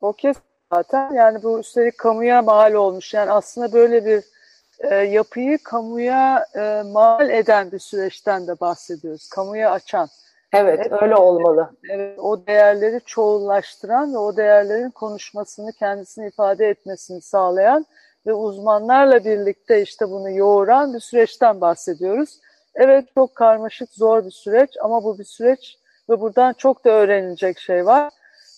O 0.00 0.12
kesin 0.12 0.42
zaten. 0.72 1.12
Yani 1.12 1.42
bu 1.42 1.58
üstelik 1.58 1.98
kamuya 1.98 2.42
mal 2.42 2.72
olmuş. 2.72 3.14
Yani 3.14 3.30
aslında 3.30 3.72
böyle 3.72 4.04
bir 4.04 4.24
e, 4.78 4.94
yapıyı 4.94 5.58
kamuya 5.58 6.46
e, 6.54 6.82
mal 6.86 7.30
eden 7.30 7.72
bir 7.72 7.78
süreçten 7.78 8.46
de 8.46 8.60
bahsediyoruz. 8.60 9.28
Kamuya 9.28 9.70
açan. 9.70 10.08
Evet, 10.52 10.80
evet 10.82 11.02
öyle 11.02 11.16
olmalı. 11.16 11.70
Evet, 11.90 12.18
o 12.18 12.46
değerleri 12.46 13.00
çoğullaştıran 13.06 14.14
ve 14.14 14.18
o 14.18 14.36
değerlerin 14.36 14.90
konuşmasını, 14.90 15.72
kendisini 15.72 16.26
ifade 16.26 16.68
etmesini 16.68 17.22
sağlayan 17.22 17.86
ve 18.26 18.32
uzmanlarla 18.32 19.24
birlikte 19.24 19.82
işte 19.82 20.10
bunu 20.10 20.30
yoğuran 20.30 20.94
bir 20.94 21.00
süreçten 21.00 21.60
bahsediyoruz. 21.60 22.40
Evet 22.74 23.04
çok 23.14 23.34
karmaşık, 23.34 23.90
zor 23.90 24.24
bir 24.24 24.30
süreç 24.30 24.70
ama 24.82 25.04
bu 25.04 25.18
bir 25.18 25.24
süreç 25.24 25.78
ve 26.10 26.20
buradan 26.20 26.52
çok 26.52 26.84
da 26.84 26.90
öğrenilecek 26.90 27.58
şey 27.58 27.86
var. 27.86 28.12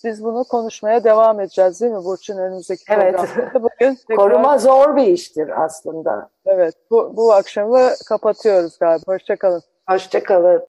Biz 0.04 0.24
bunu 0.24 0.44
konuşmaya 0.44 1.04
devam 1.04 1.40
edeceğiz 1.40 1.80
değil 1.80 1.92
mi 1.92 2.04
Burçin 2.04 2.38
önümüzdeki 2.38 2.84
evet. 2.88 3.16
programda? 3.16 3.62
Bugün 3.62 3.94
tekrar... 4.08 4.16
Koruma 4.16 4.58
zor 4.58 4.96
bir 4.96 5.06
iştir 5.06 5.64
aslında. 5.64 6.30
Evet 6.46 6.74
bu, 6.90 7.16
bu 7.16 7.32
akşamı 7.32 7.90
kapatıyoruz 8.08 8.78
galiba. 8.78 9.12
Hoşçakalın. 9.12 9.62
Hoşçakalın. 9.88 10.66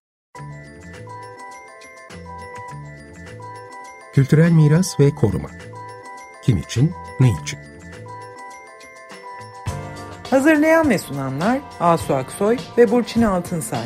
Kültürel 4.14 4.52
miras 4.52 5.00
ve 5.00 5.10
koruma. 5.22 5.50
Kim 6.44 6.58
için, 6.58 6.92
ne 7.20 7.28
için? 7.44 7.60
Hazırlayan 10.30 10.90
ve 10.90 10.98
sunanlar 10.98 11.62
Asu 11.80 12.14
Aksoy 12.14 12.58
ve 12.78 12.92
Burçin 12.92 13.22
Altınsay. 13.22 13.86